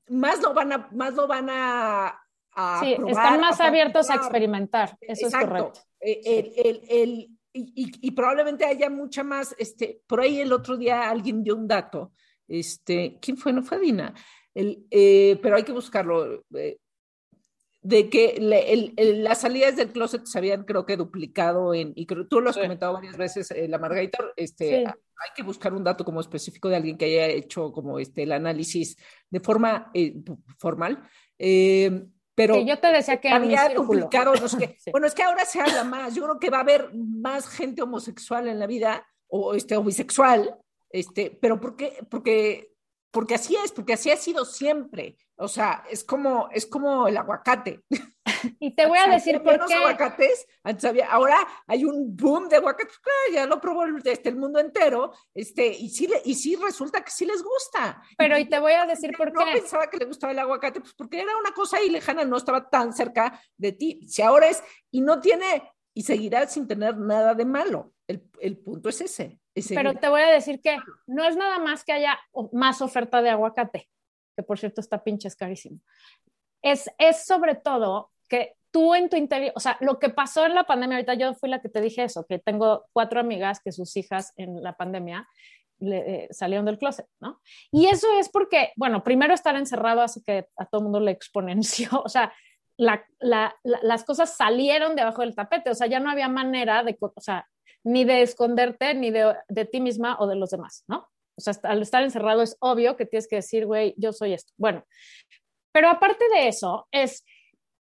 más 0.08 0.40
lo 0.42 0.54
van 0.54 0.72
a, 0.72 0.88
más 0.92 1.14
lo 1.14 1.28
van 1.28 1.48
a, 1.50 2.20
sí, 2.80 2.96
están 3.06 3.40
más 3.40 3.60
abiertos 3.60 4.10
a 4.10 4.16
experimentar, 4.16 4.96
eso 5.02 5.28
es 5.28 5.34
correcto. 5.34 5.80
Eh, 6.00 6.52
el, 6.56 6.82
el 6.88 7.39
y, 7.52 8.10
probablemente 8.12 8.64
haya 8.64 8.90
mucha 8.90 9.24
más, 9.24 9.54
este, 9.58 10.02
por 10.06 10.20
ahí 10.20 10.40
el 10.40 10.52
otro 10.52 10.76
día 10.76 11.10
alguien 11.10 11.42
dio 11.42 11.56
un 11.56 11.66
dato, 11.66 12.12
este, 12.48 13.18
¿quién 13.20 13.36
fue? 13.36 13.52
No 13.52 13.62
fue 13.62 13.80
Dina, 13.80 14.14
el, 14.54 14.86
eh, 14.90 15.38
pero 15.42 15.56
hay 15.56 15.62
que 15.62 15.72
buscarlo, 15.72 16.44
eh, 16.54 16.78
de 17.82 18.10
que 18.10 18.36
las 19.16 19.40
salidas 19.40 19.76
del 19.76 19.90
closet 19.90 20.26
se 20.26 20.36
habían 20.38 20.64
creo 20.64 20.84
que 20.84 20.98
duplicado 20.98 21.72
en, 21.72 21.92
y 21.96 22.04
creo, 22.04 22.26
tú 22.26 22.40
lo 22.40 22.50
has 22.50 22.58
comentado 22.58 22.92
varias 22.92 23.16
veces, 23.16 23.50
eh, 23.52 23.68
la 23.68 23.78
Margarita, 23.78 24.18
este, 24.36 24.84
hay 24.84 25.30
que 25.34 25.42
buscar 25.42 25.72
un 25.72 25.82
dato 25.82 26.04
como 26.04 26.20
específico 26.20 26.68
de 26.68 26.76
alguien 26.76 26.98
que 26.98 27.06
haya 27.06 27.26
hecho 27.26 27.72
como 27.72 27.98
este, 27.98 28.24
el 28.24 28.32
análisis 28.32 28.96
de 29.30 29.40
forma 29.40 29.90
formal. 30.58 31.02
Pero 32.40 32.58
yo 32.60 32.78
te 32.78 32.88
decía 32.88 33.20
que 33.20 33.28
bueno, 34.92 35.06
es 35.06 35.14
que 35.14 35.22
ahora 35.22 35.44
se 35.44 35.60
habla 35.60 35.84
más, 35.84 36.14
yo 36.14 36.24
creo 36.24 36.38
que 36.38 36.50
va 36.50 36.58
a 36.58 36.62
haber 36.62 36.90
más 36.94 37.48
gente 37.48 37.82
homosexual 37.82 38.48
en 38.48 38.58
la 38.58 38.66
vida, 38.66 39.06
o, 39.28 39.54
este, 39.54 39.76
o 39.76 39.82
bisexual, 39.82 40.56
este, 40.90 41.36
pero 41.40 41.60
¿por 41.60 41.76
qué? 41.76 41.98
Porque, 42.10 42.69
porque 43.10 43.34
así 43.34 43.56
es, 43.56 43.72
porque 43.72 43.94
así 43.94 44.10
ha 44.10 44.16
sido 44.16 44.44
siempre, 44.44 45.16
o 45.36 45.48
sea, 45.48 45.84
es 45.90 46.04
como, 46.04 46.48
es 46.52 46.66
como 46.66 47.08
el 47.08 47.16
aguacate. 47.16 47.82
Y 48.58 48.74
te 48.74 48.86
voy 48.86 48.98
a 48.98 49.06
decir 49.10 49.42
por 49.42 49.66
qué. 49.66 49.74
aguacates, 49.74 50.46
antes 50.62 50.84
había, 50.84 51.10
ahora 51.10 51.36
hay 51.66 51.84
un 51.84 52.16
boom 52.16 52.48
de 52.48 52.56
aguacates, 52.56 52.98
ya 53.32 53.46
lo 53.46 53.60
probó 53.60 53.84
el, 53.84 53.96
este, 54.04 54.28
el 54.28 54.36
mundo 54.36 54.58
entero, 54.58 55.12
este, 55.34 55.66
y 55.66 55.88
sí, 55.90 56.08
y 56.24 56.34
sí 56.34 56.56
resulta 56.56 57.02
que 57.02 57.10
sí 57.10 57.26
les 57.26 57.42
gusta. 57.42 58.02
Pero 58.16 58.38
y, 58.38 58.48
te 58.48 58.58
voy 58.58 58.72
a 58.72 58.86
decir 58.86 59.12
por 59.16 59.32
qué. 59.32 59.44
No 59.44 59.52
pensaba 59.52 59.90
que 59.90 59.98
le 59.98 60.06
gustaba 60.06 60.32
el 60.32 60.38
aguacate, 60.38 60.80
pues 60.80 60.94
porque 60.94 61.20
era 61.20 61.36
una 61.36 61.52
cosa 61.52 61.78
ahí 61.78 61.90
lejana, 61.90 62.24
no 62.24 62.36
estaba 62.36 62.68
tan 62.68 62.92
cerca 62.92 63.40
de 63.56 63.72
ti. 63.72 64.00
Si 64.08 64.22
ahora 64.22 64.48
es, 64.48 64.62
y 64.90 65.00
no 65.00 65.20
tiene, 65.20 65.70
y 65.92 66.02
seguirá 66.02 66.46
sin 66.46 66.66
tener 66.66 66.96
nada 66.96 67.34
de 67.34 67.44
malo. 67.44 67.92
El, 68.06 68.28
el 68.40 68.58
punto 68.58 68.88
es 68.88 69.00
ese. 69.00 69.39
Pero 69.54 69.94
te 69.94 70.08
voy 70.08 70.22
a 70.22 70.30
decir 70.30 70.60
que 70.60 70.78
no 71.06 71.24
es 71.24 71.36
nada 71.36 71.58
más 71.58 71.84
que 71.84 71.92
haya 71.92 72.18
más 72.52 72.80
oferta 72.82 73.22
de 73.22 73.30
aguacate, 73.30 73.88
que 74.36 74.42
por 74.42 74.58
cierto 74.58 74.80
está 74.80 75.02
pinches 75.02 75.36
carísimo. 75.36 75.80
Es, 76.62 76.90
es 76.98 77.24
sobre 77.24 77.54
todo 77.54 78.10
que 78.28 78.54
tú 78.70 78.94
en 78.94 79.08
tu 79.08 79.16
interior, 79.16 79.52
o 79.56 79.60
sea, 79.60 79.76
lo 79.80 79.98
que 79.98 80.10
pasó 80.10 80.46
en 80.46 80.54
la 80.54 80.64
pandemia, 80.64 80.96
ahorita 80.98 81.14
yo 81.14 81.34
fui 81.34 81.48
la 81.48 81.60
que 81.60 81.68
te 81.68 81.80
dije 81.80 82.04
eso, 82.04 82.24
que 82.28 82.38
tengo 82.38 82.86
cuatro 82.92 83.20
amigas 83.20 83.60
que 83.60 83.72
sus 83.72 83.96
hijas 83.96 84.32
en 84.36 84.62
la 84.62 84.76
pandemia 84.76 85.28
le, 85.80 86.24
eh, 86.24 86.28
salieron 86.30 86.66
del 86.66 86.78
closet, 86.78 87.06
¿no? 87.18 87.40
Y 87.72 87.86
eso 87.86 88.06
es 88.18 88.28
porque, 88.28 88.72
bueno, 88.76 89.02
primero 89.02 89.34
estar 89.34 89.56
encerrado 89.56 90.02
hace 90.02 90.22
que 90.22 90.46
a 90.56 90.66
todo 90.66 90.80
el 90.80 90.84
mundo 90.84 91.00
le 91.00 91.10
exponenció, 91.10 91.88
o 92.04 92.08
sea, 92.08 92.32
la, 92.76 93.04
la, 93.18 93.54
las 93.62 94.04
cosas 94.04 94.36
salieron 94.36 94.96
debajo 94.96 95.22
del 95.22 95.34
tapete, 95.34 95.70
o 95.70 95.74
sea, 95.74 95.86
ya 95.86 96.00
no 96.00 96.10
había 96.10 96.28
manera 96.28 96.82
de, 96.82 96.96
o 97.00 97.20
sea, 97.20 97.46
ni 97.84 98.04
de 98.04 98.22
esconderte, 98.22 98.94
ni 98.94 99.10
de, 99.10 99.34
de 99.48 99.64
ti 99.64 99.80
misma 99.80 100.16
o 100.18 100.26
de 100.26 100.36
los 100.36 100.50
demás, 100.50 100.84
¿no? 100.88 101.08
O 101.36 101.40
sea, 101.40 101.54
al 101.64 101.82
estar 101.82 102.02
encerrado 102.02 102.42
es 102.42 102.56
obvio 102.60 102.96
que 102.96 103.06
tienes 103.06 103.26
que 103.26 103.36
decir, 103.36 103.66
güey, 103.66 103.94
yo 103.96 104.12
soy 104.12 104.34
esto. 104.34 104.52
Bueno, 104.58 104.84
pero 105.72 105.88
aparte 105.88 106.24
de 106.34 106.48
eso, 106.48 106.86
es, 106.90 107.24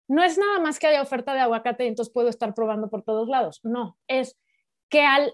no 0.08 0.24
es 0.24 0.38
nada 0.38 0.60
más 0.60 0.80
que 0.80 0.88
haya 0.88 1.02
oferta 1.02 1.34
de 1.34 1.40
aguacate 1.40 1.86
y 1.86 1.88
entonces 1.88 2.14
puedo 2.14 2.30
estar 2.30 2.54
probando 2.54 2.90
por 2.90 3.04
todos 3.04 3.28
lados. 3.28 3.60
No, 3.64 3.98
es 4.08 4.38
que 4.90 5.02
al, 5.02 5.34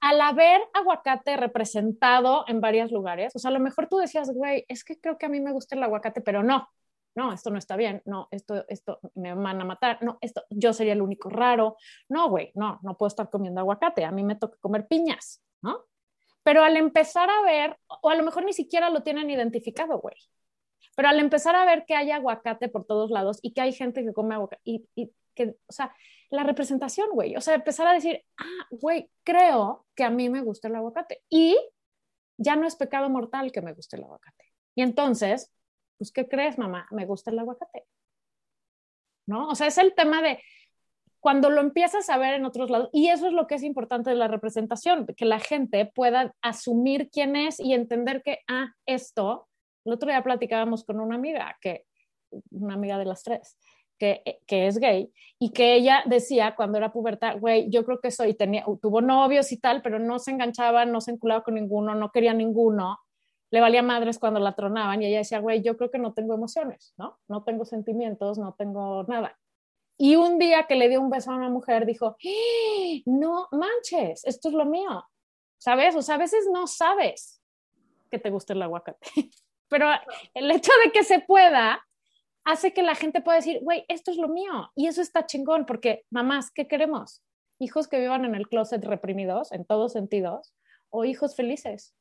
al 0.00 0.20
haber 0.20 0.60
aguacate 0.72 1.36
representado 1.36 2.44
en 2.48 2.60
varios 2.60 2.90
lugares, 2.90 3.34
o 3.36 3.38
sea, 3.38 3.50
a 3.50 3.54
lo 3.54 3.60
mejor 3.60 3.88
tú 3.88 3.98
decías, 3.98 4.30
güey, 4.30 4.64
es 4.68 4.84
que 4.84 4.98
creo 4.98 5.18
que 5.18 5.26
a 5.26 5.30
mí 5.30 5.40
me 5.40 5.52
gusta 5.52 5.76
el 5.76 5.82
aguacate, 5.82 6.20
pero 6.20 6.42
no, 6.42 6.68
no, 7.14 7.32
esto 7.32 7.50
no 7.50 7.58
está 7.58 7.76
bien, 7.76 8.02
no, 8.04 8.28
esto, 8.30 8.64
esto 8.68 9.00
me 9.14 9.34
van 9.34 9.60
a 9.60 9.64
matar, 9.64 9.98
no, 10.02 10.18
esto, 10.20 10.44
yo 10.50 10.72
sería 10.72 10.92
el 10.92 11.02
único 11.02 11.30
raro, 11.30 11.76
no, 12.08 12.28
güey, 12.28 12.52
no, 12.54 12.80
no 12.82 12.96
puedo 12.96 13.08
estar 13.08 13.30
comiendo 13.30 13.60
aguacate, 13.60 14.04
a 14.04 14.12
mí 14.12 14.24
me 14.24 14.36
toca 14.36 14.58
comer 14.60 14.86
piñas, 14.86 15.42
¿no? 15.62 15.84
Pero 16.42 16.62
al 16.62 16.76
empezar 16.76 17.30
a 17.30 17.42
ver, 17.42 17.78
o 18.02 18.10
a 18.10 18.14
lo 18.14 18.24
mejor 18.24 18.44
ni 18.44 18.52
siquiera 18.52 18.90
lo 18.90 19.02
tienen 19.02 19.30
identificado, 19.30 19.98
güey, 19.98 20.16
pero 20.96 21.08
al 21.08 21.18
empezar 21.18 21.56
a 21.56 21.64
ver 21.64 21.84
que 21.86 21.94
hay 21.94 22.10
aguacate 22.10 22.68
por 22.68 22.84
todos 22.84 23.10
lados 23.10 23.38
y 23.42 23.52
que 23.52 23.60
hay 23.60 23.72
gente 23.72 24.04
que 24.04 24.12
come 24.12 24.34
aguacate 24.34 24.60
y, 24.64 24.86
y 24.94 25.12
que, 25.34 25.56
o 25.66 25.72
sea, 25.72 25.94
la 26.30 26.42
representación, 26.42 27.10
güey, 27.12 27.36
o 27.36 27.40
sea, 27.40 27.54
empezar 27.54 27.86
a 27.86 27.92
decir, 27.92 28.24
ah, 28.38 28.66
güey, 28.70 29.10
creo 29.24 29.86
que 29.94 30.04
a 30.04 30.10
mí 30.10 30.28
me 30.28 30.42
gusta 30.42 30.68
el 30.68 30.76
aguacate 30.76 31.22
y 31.28 31.56
ya 32.36 32.56
no 32.56 32.66
es 32.66 32.76
pecado 32.76 33.08
mortal 33.08 33.52
que 33.52 33.62
me 33.62 33.72
guste 33.72 33.96
el 33.96 34.04
aguacate. 34.04 34.44
Y 34.74 34.82
entonces, 34.82 35.52
pues, 35.98 36.12
¿qué 36.12 36.28
crees, 36.28 36.58
mamá? 36.58 36.86
Me 36.90 37.06
gusta 37.06 37.30
el 37.30 37.38
aguacate. 37.38 37.84
¿No? 39.26 39.48
O 39.48 39.54
sea, 39.54 39.66
es 39.66 39.78
el 39.78 39.94
tema 39.94 40.20
de 40.20 40.40
cuando 41.24 41.48
lo 41.48 41.62
empiezas 41.62 42.10
a 42.10 42.18
ver 42.18 42.34
en 42.34 42.44
otros 42.44 42.68
lados, 42.68 42.90
y 42.92 43.08
eso 43.08 43.26
es 43.26 43.32
lo 43.32 43.46
que 43.46 43.54
es 43.54 43.62
importante 43.62 44.10
de 44.10 44.16
la 44.16 44.28
representación, 44.28 45.06
que 45.06 45.24
la 45.24 45.40
gente 45.40 45.86
pueda 45.86 46.34
asumir 46.42 47.08
quién 47.10 47.34
es 47.34 47.58
y 47.58 47.72
entender 47.72 48.22
que, 48.22 48.40
ah, 48.46 48.74
esto, 48.84 49.48
el 49.86 49.94
otro 49.94 50.10
día 50.10 50.22
platicábamos 50.22 50.84
con 50.84 51.00
una 51.00 51.14
amiga, 51.14 51.56
que, 51.62 51.86
una 52.50 52.74
amiga 52.74 52.98
de 52.98 53.06
las 53.06 53.22
tres, 53.22 53.56
que, 53.98 54.22
que, 54.46 54.66
es 54.66 54.76
gay 54.76 55.10
y 55.38 55.52
que 55.52 55.72
ella 55.72 56.02
decía 56.04 56.54
cuando 56.56 56.76
era 56.76 56.92
puberta, 56.92 57.32
güey, 57.32 57.70
yo 57.70 57.86
creo 57.86 58.00
que 58.00 58.10
soy, 58.10 58.34
tenía, 58.34 58.66
tuvo 58.82 59.00
novios 59.00 59.50
y 59.50 59.58
tal, 59.58 59.80
pero 59.80 59.98
no 59.98 60.18
se 60.18 60.30
enganchaba, 60.30 60.84
no 60.84 61.00
se 61.00 61.12
enculaba 61.12 61.42
con 61.42 61.54
ninguno, 61.54 61.94
no 61.94 62.10
quería 62.10 62.34
ninguno 62.34 62.98
le 63.54 63.60
valía 63.60 63.84
madres 63.84 64.18
cuando 64.18 64.40
la 64.40 64.56
tronaban 64.56 65.00
y 65.00 65.06
ella 65.06 65.18
decía, 65.18 65.38
güey, 65.38 65.62
yo 65.62 65.76
creo 65.76 65.88
que 65.88 66.00
no 66.00 66.12
tengo 66.12 66.34
emociones, 66.34 66.92
¿no? 66.96 67.20
No 67.28 67.44
tengo 67.44 67.64
sentimientos, 67.64 68.36
no 68.36 68.54
tengo 68.54 69.04
nada. 69.04 69.38
Y 69.96 70.16
un 70.16 70.40
día 70.40 70.66
que 70.66 70.74
le 70.74 70.88
dio 70.88 71.00
un 71.00 71.08
beso 71.08 71.30
a 71.30 71.36
una 71.36 71.50
mujer, 71.50 71.86
dijo, 71.86 72.16
¡Eh! 72.20 73.04
no 73.06 73.46
manches, 73.52 74.24
esto 74.24 74.48
es 74.48 74.54
lo 74.54 74.64
mío, 74.64 75.04
¿sabes? 75.56 75.94
O 75.94 76.02
sea, 76.02 76.16
a 76.16 76.18
veces 76.18 76.48
no 76.52 76.66
sabes 76.66 77.40
que 78.10 78.18
te 78.18 78.30
gusta 78.30 78.54
el 78.54 78.62
aguacate, 78.62 79.06
pero 79.68 79.86
el 80.34 80.50
hecho 80.50 80.72
de 80.84 80.90
que 80.90 81.04
se 81.04 81.20
pueda 81.20 81.80
hace 82.44 82.72
que 82.72 82.82
la 82.82 82.96
gente 82.96 83.20
pueda 83.20 83.36
decir, 83.36 83.60
güey, 83.62 83.84
esto 83.86 84.10
es 84.10 84.16
lo 84.16 84.26
mío. 84.26 84.72
Y 84.74 84.88
eso 84.88 85.00
está 85.00 85.26
chingón, 85.26 85.64
porque 85.64 86.04
mamás, 86.10 86.50
¿qué 86.50 86.66
queremos? 86.66 87.22
Hijos 87.60 87.86
que 87.86 88.00
vivan 88.00 88.24
en 88.24 88.34
el 88.34 88.48
closet 88.48 88.84
reprimidos, 88.84 89.52
en 89.52 89.64
todos 89.64 89.92
sentidos, 89.92 90.52
o 90.90 91.04
hijos 91.04 91.36
felices. 91.36 91.94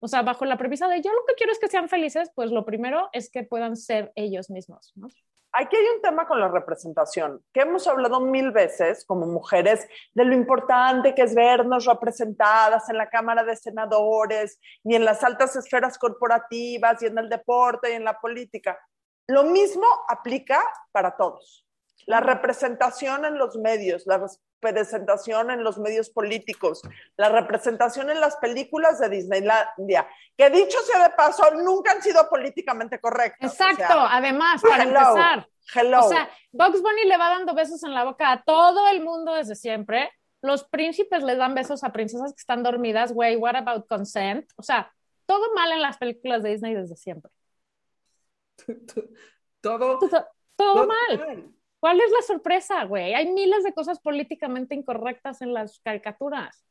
O 0.00 0.08
sea, 0.08 0.22
bajo 0.22 0.44
la 0.44 0.56
premisa 0.56 0.88
de 0.88 1.02
yo 1.02 1.12
lo 1.12 1.24
que 1.26 1.34
quiero 1.34 1.52
es 1.52 1.58
que 1.58 1.68
sean 1.68 1.88
felices, 1.88 2.30
pues 2.34 2.50
lo 2.50 2.64
primero 2.64 3.08
es 3.12 3.30
que 3.30 3.42
puedan 3.42 3.76
ser 3.76 4.12
ellos 4.14 4.50
mismos. 4.50 4.92
¿no? 4.94 5.08
Aquí 5.52 5.76
hay 5.76 5.86
un 5.96 6.02
tema 6.02 6.26
con 6.26 6.38
la 6.40 6.48
representación, 6.48 7.42
que 7.52 7.62
hemos 7.62 7.86
hablado 7.88 8.20
mil 8.20 8.52
veces 8.52 9.04
como 9.04 9.26
mujeres 9.26 9.88
de 10.14 10.24
lo 10.24 10.34
importante 10.34 11.14
que 11.14 11.22
es 11.22 11.34
vernos 11.34 11.86
representadas 11.86 12.88
en 12.90 12.98
la 12.98 13.08
Cámara 13.08 13.42
de 13.42 13.56
Senadores 13.56 14.60
y 14.84 14.94
en 14.94 15.04
las 15.04 15.24
altas 15.24 15.56
esferas 15.56 15.98
corporativas 15.98 17.02
y 17.02 17.06
en 17.06 17.18
el 17.18 17.28
deporte 17.28 17.90
y 17.90 17.94
en 17.94 18.04
la 18.04 18.20
política. 18.20 18.78
Lo 19.26 19.44
mismo 19.44 19.86
aplica 20.08 20.62
para 20.92 21.16
todos. 21.16 21.67
La 22.08 22.20
representación 22.20 23.26
en 23.26 23.36
los 23.36 23.56
medios, 23.56 24.06
la 24.06 24.26
representación 24.62 25.50
en 25.50 25.62
los 25.62 25.76
medios 25.76 26.08
políticos, 26.08 26.80
la 27.18 27.28
representación 27.28 28.08
en 28.08 28.18
las 28.18 28.36
películas 28.36 28.98
de 28.98 29.10
Disneylandia, 29.10 30.08
que 30.34 30.48
dicho 30.48 30.78
sea 30.90 31.02
de 31.02 31.10
paso, 31.14 31.50
nunca 31.54 31.92
han 31.92 32.02
sido 32.02 32.26
políticamente 32.30 32.98
correctas. 32.98 33.52
Exacto, 33.52 34.00
además, 34.00 34.62
para 34.62 34.84
empezar. 34.84 35.48
Hello. 35.74 36.06
O 36.06 36.08
sea, 36.08 36.30
Box 36.50 36.80
Bunny 36.80 37.04
le 37.04 37.18
va 37.18 37.28
dando 37.28 37.54
besos 37.54 37.84
en 37.84 37.92
la 37.92 38.04
boca 38.04 38.32
a 38.32 38.42
todo 38.42 38.88
el 38.88 39.02
mundo 39.04 39.34
desde 39.34 39.54
siempre. 39.54 40.10
Los 40.40 40.64
príncipes 40.64 41.22
le 41.22 41.36
dan 41.36 41.54
besos 41.54 41.84
a 41.84 41.92
princesas 41.92 42.32
que 42.32 42.40
están 42.40 42.62
dormidas. 42.62 43.12
Güey, 43.12 43.36
what 43.36 43.54
about 43.54 43.86
consent? 43.86 44.50
O 44.56 44.62
sea, 44.62 44.90
todo 45.26 45.52
mal 45.54 45.72
en 45.72 45.82
las 45.82 45.98
películas 45.98 46.42
de 46.42 46.50
Disney 46.50 46.74
desde 46.74 46.96
siempre. 46.96 47.30
todo, 49.60 49.98
todo, 50.56 50.86
mal. 50.86 51.52
¿Cuál 51.80 52.00
es 52.00 52.10
la 52.10 52.22
sorpresa, 52.22 52.84
güey? 52.84 53.14
Hay 53.14 53.30
miles 53.32 53.62
de 53.62 53.72
cosas 53.72 54.00
políticamente 54.00 54.74
incorrectas 54.74 55.42
en 55.42 55.54
las 55.54 55.80
caricaturas. 55.80 56.64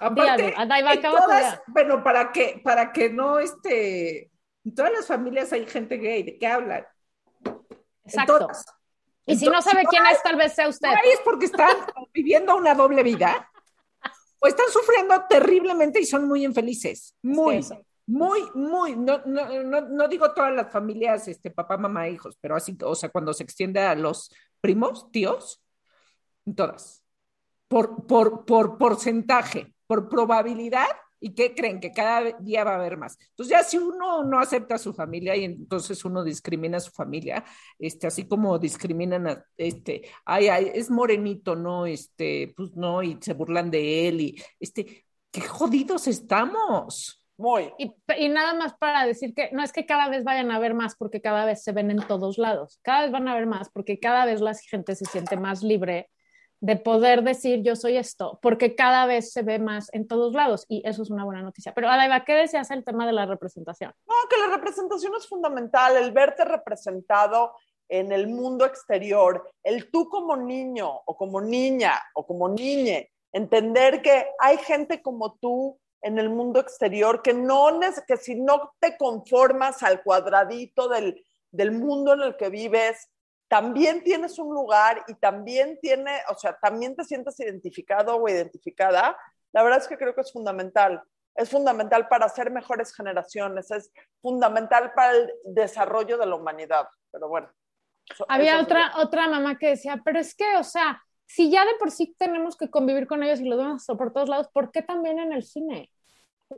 Aparte, 0.00 0.54
todas, 1.00 1.62
bueno, 1.68 2.02
para 2.02 2.32
que, 2.32 2.60
para 2.62 2.92
que 2.92 3.08
no, 3.08 3.38
este, 3.38 4.30
en 4.64 4.74
todas 4.74 4.92
las 4.92 5.06
familias 5.06 5.52
hay 5.52 5.66
gente 5.66 5.96
gay, 5.96 6.22
¿de 6.22 6.38
qué 6.38 6.46
hablan? 6.46 6.84
Exacto. 8.04 8.48
y 9.24 9.36
si 9.36 9.46
no 9.46 9.62
sabe 9.62 9.84
quién 9.88 10.04
es, 10.06 10.22
tal 10.22 10.36
vez 10.36 10.54
sea 10.54 10.68
usted. 10.68 10.88
es 11.04 11.20
porque 11.24 11.46
están 11.46 11.70
viviendo 12.12 12.56
una 12.56 12.74
doble 12.74 13.02
vida 13.02 13.50
o 14.38 14.46
están 14.46 14.66
sufriendo 14.70 15.24
terriblemente 15.28 16.00
y 16.00 16.04
son 16.04 16.28
muy 16.28 16.44
infelices. 16.44 17.14
Muy. 17.22 17.64
Muy, 18.06 18.40
muy, 18.54 18.94
no, 18.96 19.20
no, 19.26 19.62
no, 19.64 19.80
no, 19.80 20.08
digo 20.08 20.32
todas 20.32 20.54
las 20.54 20.70
familias, 20.70 21.26
este, 21.26 21.50
papá, 21.50 21.76
mamá, 21.76 22.08
hijos, 22.08 22.38
pero 22.40 22.54
así, 22.54 22.76
o 22.82 22.94
sea, 22.94 23.08
cuando 23.08 23.34
se 23.34 23.42
extiende 23.42 23.80
a 23.80 23.96
los 23.96 24.30
primos, 24.60 25.10
tíos, 25.10 25.60
todas. 26.54 27.02
Por, 27.68 28.06
por, 28.06 28.44
por 28.44 28.78
porcentaje, 28.78 29.74
por 29.88 30.08
probabilidad, 30.08 30.86
¿y 31.18 31.34
qué 31.34 31.54
creen? 31.54 31.80
Que 31.80 31.90
cada 31.90 32.30
día 32.38 32.62
va 32.62 32.72
a 32.72 32.76
haber 32.76 32.96
más. 32.96 33.18
Entonces, 33.30 33.50
ya 33.50 33.64
si 33.64 33.78
uno 33.78 34.22
no 34.22 34.38
acepta 34.38 34.76
a 34.76 34.78
su 34.78 34.94
familia 34.94 35.34
y 35.34 35.44
entonces 35.44 36.04
uno 36.04 36.22
discrimina 36.22 36.76
a 36.76 36.80
su 36.80 36.92
familia, 36.92 37.44
este, 37.76 38.06
así 38.06 38.28
como 38.28 38.56
discriminan 38.60 39.26
a, 39.26 39.44
este, 39.56 40.08
ay, 40.24 40.46
ay, 40.46 40.70
es 40.74 40.90
morenito, 40.90 41.56
no, 41.56 41.86
este, 41.86 42.54
pues 42.56 42.76
no, 42.76 43.02
y 43.02 43.18
se 43.20 43.34
burlan 43.34 43.68
de 43.70 44.08
él, 44.08 44.20
y 44.20 44.42
este, 44.60 45.06
qué 45.32 45.40
jodidos 45.40 46.06
estamos. 46.06 47.25
Muy. 47.38 47.72
Y, 47.78 48.28
nada 48.28 48.54
más 48.54 48.74
para 48.78 49.04
decir 49.04 49.34
que 49.34 49.50
no 49.52 49.62
es 49.62 49.72
que 49.72 49.84
cada 49.84 50.08
vez 50.08 50.24
vayan 50.24 50.50
a 50.50 50.58
ver 50.58 50.74
más 50.74 50.96
porque 50.96 51.20
cada 51.20 51.44
vez 51.44 51.62
se 51.62 51.72
ven 51.72 51.90
en 51.90 52.06
todos 52.06 52.38
lados, 52.38 52.80
cada 52.82 53.02
vez 53.02 53.10
van 53.10 53.28
a 53.28 53.34
ver 53.34 53.46
más 53.46 53.68
porque 53.70 54.00
cada 54.00 54.24
vez 54.24 54.40
la 54.40 54.54
gente 54.54 54.94
se 54.94 55.04
siente 55.04 55.36
más 55.36 55.62
libre 55.62 56.08
de 56.60 56.76
poder 56.76 57.22
decir 57.22 57.62
yo 57.62 57.76
soy 57.76 57.98
esto, 57.98 58.38
porque 58.40 58.74
cada 58.74 59.04
vez 59.04 59.32
se 59.32 59.42
ve 59.42 59.58
más 59.58 59.92
en 59.92 60.08
todos 60.08 60.32
lados 60.32 60.64
y 60.68 60.82
eso 60.88 61.02
es 61.02 61.10
una 61.10 61.24
buena 61.24 61.42
noticia. 61.42 61.74
Pero 61.74 61.88
Adaiva, 61.90 62.24
¿qué 62.24 62.32
decías 62.32 62.70
el 62.70 62.84
tema 62.84 63.06
de 63.06 63.12
la 63.12 63.26
representación? 63.26 63.92
No, 64.06 64.14
que 64.30 64.38
la 64.38 64.56
representación 64.56 65.12
es 65.18 65.28
fundamental, 65.28 65.96
el 65.96 66.12
verte 66.12 66.44
representado 66.44 67.52
en 67.88 68.10
el 68.12 68.28
mundo 68.28 68.64
exterior, 68.64 69.48
el 69.62 69.90
tú 69.90 70.08
como 70.08 70.36
niño 70.36 71.02
o 71.04 71.16
como 71.16 71.40
niña 71.40 72.02
o 72.14 72.26
como 72.26 72.48
niñe, 72.48 73.12
entender 73.32 74.00
que 74.00 74.26
hay 74.38 74.56
gente 74.58 75.02
como 75.02 75.34
tú 75.34 75.78
en 76.02 76.18
el 76.18 76.30
mundo 76.30 76.60
exterior, 76.60 77.22
que, 77.22 77.34
no, 77.34 77.80
que 78.06 78.16
si 78.16 78.34
no 78.34 78.74
te 78.78 78.96
conformas 78.96 79.82
al 79.82 80.02
cuadradito 80.02 80.88
del, 80.88 81.24
del 81.50 81.72
mundo 81.72 82.14
en 82.14 82.20
el 82.20 82.36
que 82.36 82.48
vives, 82.48 83.08
también 83.48 84.02
tienes 84.02 84.38
un 84.38 84.52
lugar 84.52 85.04
y 85.08 85.14
también 85.14 85.78
tiene, 85.80 86.20
o 86.28 86.34
sea, 86.34 86.56
también 86.60 86.96
te 86.96 87.04
sientes 87.04 87.38
identificado 87.40 88.16
o 88.16 88.28
identificada, 88.28 89.16
la 89.52 89.62
verdad 89.62 89.78
es 89.78 89.88
que 89.88 89.96
creo 89.96 90.14
que 90.14 90.20
es 90.20 90.32
fundamental. 90.32 91.02
Es 91.34 91.50
fundamental 91.50 92.08
para 92.08 92.28
ser 92.28 92.50
mejores 92.50 92.94
generaciones, 92.94 93.70
es 93.70 93.92
fundamental 94.22 94.92
para 94.94 95.12
el 95.12 95.32
desarrollo 95.44 96.16
de 96.16 96.26
la 96.26 96.34
humanidad. 96.34 96.88
Pero 97.10 97.28
bueno. 97.28 97.50
Había 98.28 98.60
otra, 98.60 98.92
otra 98.96 99.28
mamá 99.28 99.58
que 99.58 99.68
decía, 99.68 100.00
pero 100.04 100.18
es 100.18 100.34
que, 100.34 100.56
o 100.56 100.64
sea, 100.64 101.02
si 101.26 101.50
ya 101.50 101.64
de 101.64 101.74
por 101.78 101.90
sí 101.90 102.14
tenemos 102.18 102.56
que 102.56 102.70
convivir 102.70 103.06
con 103.06 103.22
ellos 103.22 103.40
y 103.40 103.44
los 103.48 103.58
vemos 103.58 103.84
por 103.86 104.12
todos 104.12 104.28
lados, 104.28 104.48
¿por 104.52 104.70
qué 104.70 104.82
también 104.82 105.18
en 105.18 105.32
el 105.32 105.42
cine? 105.42 105.90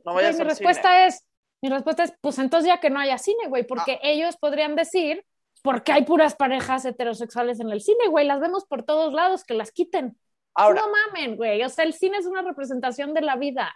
No 0.04 0.14
mi 0.14 0.20
respuesta 0.20 0.88
cine. 0.90 1.06
es, 1.06 1.26
mi 1.62 1.68
respuesta 1.70 2.04
es, 2.04 2.12
pues 2.20 2.38
entonces 2.38 2.68
ya 2.68 2.78
que 2.80 2.90
no 2.90 3.00
haya 3.00 3.18
cine, 3.18 3.48
güey, 3.48 3.66
porque 3.66 3.92
Ah. 3.94 4.00
ellos 4.02 4.36
podrían 4.36 4.76
decir, 4.76 5.24
porque 5.62 5.92
hay 5.92 6.04
puras 6.04 6.36
parejas 6.36 6.84
heterosexuales 6.84 7.60
en 7.60 7.70
el 7.70 7.80
cine, 7.80 8.06
güey, 8.08 8.26
las 8.26 8.40
vemos 8.40 8.64
por 8.66 8.84
todos 8.84 9.12
lados, 9.12 9.44
que 9.44 9.54
las 9.54 9.72
quiten. 9.72 10.18
Ahora, 10.54 10.82
no 10.82 10.88
mamen, 10.92 11.36
güey, 11.36 11.62
o 11.64 11.68
sea, 11.68 11.84
el 11.84 11.94
cine 11.94 12.18
es 12.18 12.26
una 12.26 12.42
representación 12.42 13.14
de 13.14 13.22
la 13.22 13.36
vida. 13.36 13.74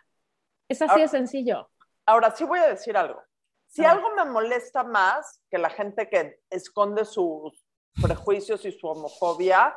Es 0.69 0.83
así 0.83 0.91
Ahora- 0.91 1.03
de 1.03 1.09
sencillo. 1.09 1.71
ahora 2.07 2.31
sí 2.37 2.45
voy 2.45 2.59
a 2.59 2.67
decir 2.67 2.97
algo. 2.97 3.23
Si 3.69 3.85
Ah. 3.85 3.93
algo 3.93 4.11
me 4.15 4.25
molesta 4.27 4.85
más 4.85 5.41
que 5.51 5.57
la 5.59 5.71
gente 5.71 6.09
que 6.11 6.41
esconde 6.51 7.05
sus 7.07 7.65
prejuicios 8.03 8.65
y 8.67 8.73
su 8.73 8.87
homofobia 8.87 9.75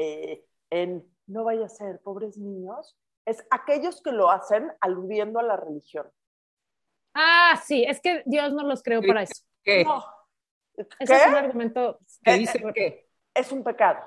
eh, 0.00 0.44
en 0.70 1.04
no 1.26 1.44
vaya 1.44 1.66
a 1.66 1.68
ser 1.68 2.00
pobres 2.00 2.36
niños, 2.38 2.96
es 3.26 3.44
aquellos 3.50 4.00
que 4.02 4.12
lo 4.12 4.30
hacen 4.30 4.72
aludiendo 4.80 5.38
a 5.38 5.42
la 5.42 5.56
religión. 5.56 6.10
Ah, 7.14 7.60
sí, 7.64 7.84
es 7.84 8.00
que 8.00 8.22
Dios 8.26 8.52
no 8.52 8.62
los 8.62 8.82
creó 8.82 9.02
para 9.02 9.22
eso. 9.22 9.42
¿Qué? 9.62 9.84
No. 9.84 10.04
Ese 11.00 11.14
es 11.16 11.26
un 11.26 11.34
argumento 11.34 11.98
¿Qué 12.22 12.34
Eh, 12.34 12.38
dice 12.38 12.62
qué? 12.74 13.08
Es 13.34 13.50
un 13.52 13.64
pecado. 13.64 13.98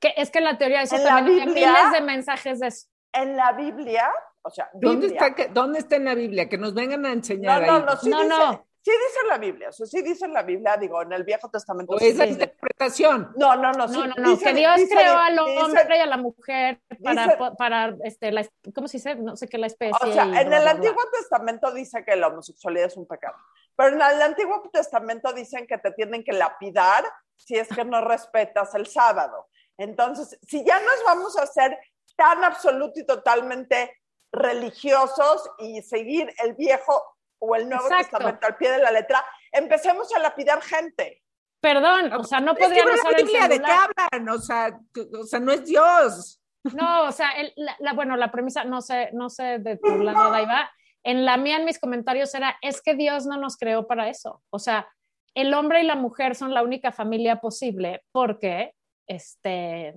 que 0.00 0.14
es 0.16 0.30
que 0.30 0.40
la 0.40 0.56
teoría 0.56 0.80
dice 0.80 0.96
En 0.96 1.04
la 1.04 1.08
también 1.10 1.40
hay 1.40 1.46
Biblia- 1.46 1.72
miles 1.72 1.92
de 1.92 2.00
mensajes 2.00 2.60
de 2.60 2.68
eso. 2.68 2.88
En 3.12 3.36
la 3.36 3.52
Biblia, 3.52 4.10
o 4.42 4.50
sea, 4.50 4.70
¿Dónde 4.74 5.08
Biblia. 5.08 5.20
está, 5.26 5.34
que- 5.34 5.48
¿Dónde 5.48 5.78
está 5.80 5.96
en 5.96 6.04
la 6.04 6.14
Biblia? 6.14 6.48
Que 6.48 6.56
nos 6.58 6.72
vengan 6.74 7.04
a 7.04 7.08
No, 7.08 7.14
enseñar 7.14 7.66
no, 7.66 7.72
ahí. 7.74 7.82
no, 7.84 7.96
sí 7.96 8.08
No, 8.10 8.16
dice, 8.22 8.28
no. 8.28 8.67
Sí 8.90 8.96
dice 9.06 9.18
en 9.22 9.28
la 9.28 9.38
Biblia, 9.38 9.68
o 9.68 9.72
sea, 9.72 9.86
sí 9.86 10.02
dice 10.02 10.24
en 10.24 10.32
la 10.32 10.42
Biblia, 10.42 10.76
digo, 10.76 11.02
en 11.02 11.12
el 11.12 11.24
Viejo 11.24 11.48
Testamento. 11.50 11.94
¿O 11.94 11.98
sí 11.98 12.08
es 12.08 12.16
la 12.16 12.24
dice- 12.24 12.34
interpretación? 12.42 13.32
No, 13.36 13.56
no, 13.56 13.72
no, 13.72 13.88
sí, 13.88 13.94
No, 13.94 14.06
no, 14.06 14.14
no, 14.16 14.30
dice- 14.30 14.44
que 14.44 14.54
Dios 14.54 14.76
dice- 14.76 14.94
creó 14.94 15.16
al 15.16 15.36
dice- 15.36 15.58
hombre 15.62 15.96
y 15.96 16.00
a 16.00 16.06
la 16.06 16.16
mujer 16.16 16.80
para, 17.02 17.24
dice- 17.24 17.38
para 17.58 17.94
este, 18.04 18.32
la, 18.32 18.46
¿cómo 18.74 18.88
se 18.88 18.96
dice? 18.98 19.14
No 19.16 19.36
sé 19.36 19.48
qué, 19.48 19.58
la 19.58 19.66
especie. 19.66 19.96
O 20.00 20.12
sea, 20.12 20.24
en 20.24 20.30
bla, 20.30 20.40
el 20.40 20.48
bla, 20.48 20.60
bla. 20.60 20.70
Antiguo 20.70 21.02
Testamento 21.12 21.70
dice 21.72 22.04
que 22.04 22.16
la 22.16 22.28
homosexualidad 22.28 22.86
es 22.86 22.96
un 22.96 23.06
pecado, 23.06 23.36
pero 23.76 23.90
en 23.90 24.00
el 24.02 24.22
Antiguo 24.22 24.62
Testamento 24.72 25.32
dicen 25.32 25.66
que 25.66 25.78
te 25.78 25.92
tienen 25.92 26.24
que 26.24 26.32
lapidar 26.32 27.04
si 27.36 27.56
es 27.56 27.68
que 27.68 27.84
no 27.84 28.00
respetas 28.04 28.74
el 28.74 28.86
sábado. 28.86 29.48
Entonces, 29.76 30.38
si 30.42 30.64
ya 30.64 30.80
nos 30.80 31.04
vamos 31.06 31.38
a 31.38 31.42
hacer 31.42 31.78
tan 32.16 32.42
absoluto 32.42 32.98
y 32.98 33.06
totalmente 33.06 33.94
religiosos 34.32 35.48
y 35.58 35.82
seguir 35.82 36.32
el 36.44 36.54
Viejo 36.54 37.02
o 37.40 37.54
el 37.56 37.68
Nuevo 37.68 37.84
Exacto. 37.84 38.16
Testamento 38.18 38.46
al 38.46 38.56
pie 38.56 38.70
de 38.70 38.78
la 38.78 38.90
letra, 38.90 39.24
empecemos 39.52 40.12
a 40.14 40.18
lapidar 40.18 40.60
gente. 40.62 41.22
Perdón, 41.60 42.12
o 42.12 42.22
sea, 42.24 42.40
no 42.40 42.52
Es 42.52 42.58
que 42.58 42.64
podrían 42.64 42.88
la 42.88 42.94
usar 42.94 43.18
el 43.18 43.24
Biblia, 43.24 43.48
¿de 43.48 43.60
qué 43.60 43.70
hablan? 43.72 44.28
O 44.28 44.38
sea, 44.38 44.78
o 45.20 45.24
sea, 45.24 45.40
no 45.40 45.52
es 45.52 45.64
Dios. 45.64 46.40
No, 46.74 47.04
o 47.04 47.12
sea, 47.12 47.32
el- 47.32 47.52
la, 47.56 47.76
la- 47.80 47.92
bueno, 47.94 48.16
la 48.16 48.30
premisa, 48.30 48.64
no 48.64 48.80
sé, 48.80 49.10
no 49.12 49.28
sé 49.30 49.58
de 49.58 49.76
tu 49.76 49.98
lado, 49.98 50.30
Daiva. 50.30 50.70
En 51.04 51.24
la 51.24 51.36
mía, 51.36 51.56
en 51.56 51.64
mis 51.64 51.78
comentarios 51.78 52.34
era, 52.34 52.56
es 52.62 52.82
que 52.82 52.94
Dios 52.94 53.26
no 53.26 53.36
nos 53.38 53.56
creó 53.56 53.86
para 53.86 54.08
eso. 54.08 54.42
O 54.50 54.58
sea, 54.58 54.88
el 55.34 55.54
hombre 55.54 55.80
y 55.80 55.84
la 55.86 55.94
mujer 55.96 56.34
son 56.34 56.52
la 56.52 56.62
única 56.62 56.92
familia 56.92 57.36
posible 57.40 58.02
porque, 58.12 58.74
este, 59.06 59.94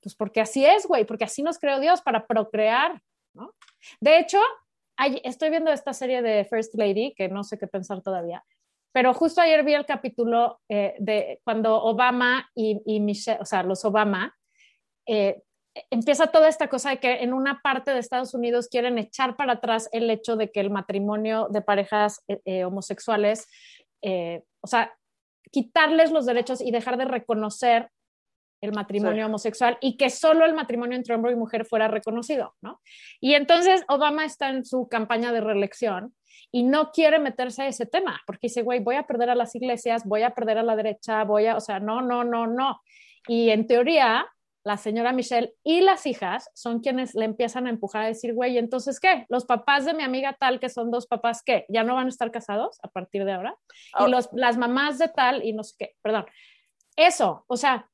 pues 0.00 0.14
porque 0.14 0.40
así 0.40 0.64
es, 0.64 0.86
güey, 0.86 1.04
porque 1.04 1.24
así 1.24 1.42
nos 1.42 1.58
creó 1.58 1.80
Dios 1.80 2.02
para 2.02 2.26
procrear, 2.26 3.02
¿no? 3.34 3.54
De 4.00 4.18
hecho, 4.18 4.40
hay- 4.98 5.20
estoy 5.24 5.48
viendo 5.50 5.70
esta 5.72 5.92
serie 5.94 6.20
de 6.22 6.44
First 6.44 6.74
Lady, 6.74 7.14
que 7.16 7.28
no 7.28 7.44
sé 7.44 7.58
qué 7.58 7.66
pensar 7.66 8.02
todavía, 8.02 8.44
pero 8.92 9.14
justo 9.14 9.40
ayer 9.40 9.64
vi 9.64 9.74
el 9.74 9.86
capítulo 9.86 10.60
eh, 10.68 10.94
de 10.98 11.40
cuando 11.44 11.82
Obama 11.82 12.50
y, 12.54 12.82
y 12.84 13.00
Michelle, 13.00 13.38
o 13.40 13.44
sea, 13.44 13.62
los 13.62 13.84
Obama, 13.84 14.34
eh, 15.06 15.42
empieza 15.90 16.26
toda 16.26 16.48
esta 16.48 16.68
cosa 16.68 16.90
de 16.90 16.98
que 16.98 17.22
en 17.22 17.32
una 17.32 17.60
parte 17.62 17.92
de 17.92 18.00
Estados 18.00 18.34
Unidos 18.34 18.68
quieren 18.68 18.98
echar 18.98 19.36
para 19.36 19.54
atrás 19.54 19.88
el 19.92 20.10
hecho 20.10 20.36
de 20.36 20.50
que 20.50 20.60
el 20.60 20.70
matrimonio 20.70 21.48
de 21.50 21.62
parejas 21.62 22.22
eh, 22.28 22.40
eh, 22.44 22.64
homosexuales, 22.64 23.46
eh, 24.02 24.42
o 24.60 24.66
sea, 24.66 24.92
quitarles 25.52 26.10
los 26.10 26.26
derechos 26.26 26.60
y 26.60 26.70
dejar 26.72 26.96
de 26.96 27.04
reconocer 27.04 27.90
el 28.60 28.72
matrimonio 28.72 29.24
Sí. 29.24 29.26
homosexual 29.28 29.78
y 29.80 29.96
que 29.96 30.10
solo 30.10 30.44
el 30.44 30.54
matrimonio 30.54 30.96
entre 30.96 31.14
hombre 31.14 31.32
y 31.32 31.36
mujer 31.36 31.64
fuera 31.64 31.88
reconocido, 31.88 32.54
¿no? 32.60 32.80
Y 33.20 33.34
entonces 33.34 33.84
Obama 33.88 34.24
está 34.24 34.48
en 34.50 34.64
su 34.64 34.88
campaña 34.88 35.32
de 35.32 35.40
reelección 35.40 36.14
y 36.50 36.62
no 36.62 36.90
quiere 36.92 37.18
meterse 37.18 37.62
a 37.62 37.68
ese 37.68 37.86
tema, 37.86 38.20
porque 38.26 38.48
dice, 38.48 38.62
güey, 38.62 38.80
voy 38.80 38.96
a 38.96 39.06
perder 39.06 39.30
a 39.30 39.34
las 39.34 39.54
iglesias, 39.54 40.04
voy 40.04 40.22
a 40.22 40.30
perder 40.30 40.58
a 40.58 40.62
la 40.62 40.76
derecha, 40.76 41.22
voy 41.24 41.46
a, 41.46 41.56
o 41.56 41.60
sea, 41.60 41.78
no, 41.78 42.00
no, 42.00 42.24
no, 42.24 42.46
no. 42.46 42.80
Y 43.26 43.50
en 43.50 43.66
teoría, 43.66 44.26
la 44.64 44.76
señora 44.76 45.12
Michelle 45.12 45.54
y 45.62 45.80
las 45.82 46.04
hijas 46.06 46.50
son 46.54 46.80
quienes 46.80 47.14
le 47.14 47.24
empiezan 47.26 47.66
a 47.66 47.70
empujar 47.70 48.02
a 48.04 48.06
decir, 48.08 48.34
güey, 48.34 48.58
entonces, 48.58 48.98
¿qué? 49.00 49.24
Los 49.28 49.44
papás 49.46 49.84
de 49.84 49.94
mi 49.94 50.02
amiga 50.02 50.36
tal, 50.38 50.58
que 50.58 50.68
son 50.68 50.90
dos 50.90 51.06
papás, 51.06 51.42
¿qué? 51.42 51.64
¿Ya 51.68 51.84
no 51.84 51.94
van 51.94 52.06
a 52.06 52.10
estar 52.10 52.30
casados 52.30 52.78
a 52.82 52.88
partir 52.88 53.24
de 53.24 53.32
ahora? 53.32 53.54
Y 53.68 53.72
Ahora- 53.92 54.10
los, 54.10 54.28
las 54.32 54.56
mamás 54.56 54.98
de 54.98 55.08
tal 55.08 55.44
y 55.44 55.52
no 55.52 55.62
sé 55.64 55.74
qué, 55.78 55.94
perdón. 56.02 56.26
Eso, 56.96 57.44
o 57.46 57.56
sea, 57.56 57.88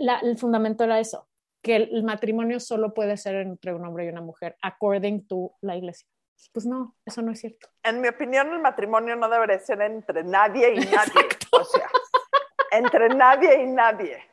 la- 0.00 0.18
el 0.20 0.36
fundamento 0.38 0.84
era 0.84 0.98
eso, 1.00 1.28
que 1.62 1.76
el, 1.76 1.90
el 1.94 2.02
matrimonio 2.04 2.58
solo 2.60 2.92
puede 2.94 3.16
ser 3.16 3.36
entre 3.36 3.72
un 3.74 3.84
hombre 3.86 4.06
y 4.06 4.08
una 4.08 4.20
mujer, 4.22 4.56
according 4.62 5.26
to 5.28 5.52
la 5.60 5.76
iglesia. 5.76 6.06
Pues 6.52 6.64
no, 6.66 6.96
eso 7.04 7.20
no 7.22 7.32
es 7.32 7.40
cierto. 7.40 7.68
En 7.82 8.00
mi 8.00 8.08
opinión, 8.08 8.50
el 8.52 8.60
matrimonio 8.60 9.14
no 9.14 9.28
debería 9.28 9.58
ser 9.58 9.80
entre 9.82 10.24
nadie 10.24 10.72
y 10.74 10.78
nadie. 10.78 11.28
O 11.52 11.64
sea, 11.64 11.86
entre 12.70 13.08
nadie 13.10 13.62
y 13.62 13.66
nadie. 13.66 14.24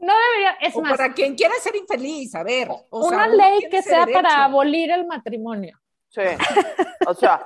No 0.00 0.12
debería, 0.16 0.52
es 0.60 0.76
O 0.76 0.82
más, 0.82 0.96
para 0.96 1.12
quien 1.14 1.34
quiera 1.34 1.54
ser 1.60 1.74
infeliz, 1.76 2.34
a 2.34 2.42
ver. 2.44 2.68
o 2.70 3.08
sea, 3.08 3.16
una 3.16 3.26
uno 3.26 3.36
ley 3.36 3.68
que 3.70 3.82
sea 3.82 4.00
derecho. 4.00 4.20
para 4.22 4.44
abolir 4.44 4.90
el 4.90 5.06
matrimonio. 5.06 5.78
Sí. 6.10 6.22
O 7.06 7.14
sea, 7.14 7.42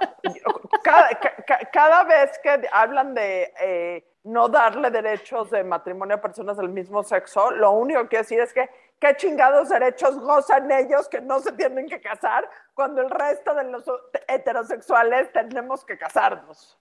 cada, 0.83 1.09
ca- 1.47 1.71
cada 1.73 2.05
vez 2.05 2.31
que 2.43 2.63
hablan 2.73 3.15
de 3.15 3.53
eh, 3.61 4.12
no 4.25 4.49
darle 4.49 4.91
derechos 4.91 5.51
de 5.51 5.65
matrimonio 5.65 6.17
a 6.17 6.21
personas 6.21 6.57
del 6.57 6.69
mismo 6.69 7.03
sexo, 7.03 7.51
lo 7.51 7.73
único 7.73 8.09
que 8.09 8.19
decir 8.19 8.39
es 8.41 8.53
que 8.53 8.69
qué 9.01 9.17
chingados 9.17 9.69
derechos 9.69 10.19
gozan 10.21 10.71
ellos 10.71 11.09
que 11.09 11.21
no 11.21 11.41
se 11.41 11.53
tienen 11.53 11.89
que 11.89 12.01
casar 12.01 12.49
cuando 12.75 13.03
el 13.03 13.11
resto 13.11 13.53
de 13.55 13.65
los 13.65 13.85
heterosexuales 14.29 15.33
tenemos 15.33 15.85
que 15.85 15.99
casarnos. 15.99 16.79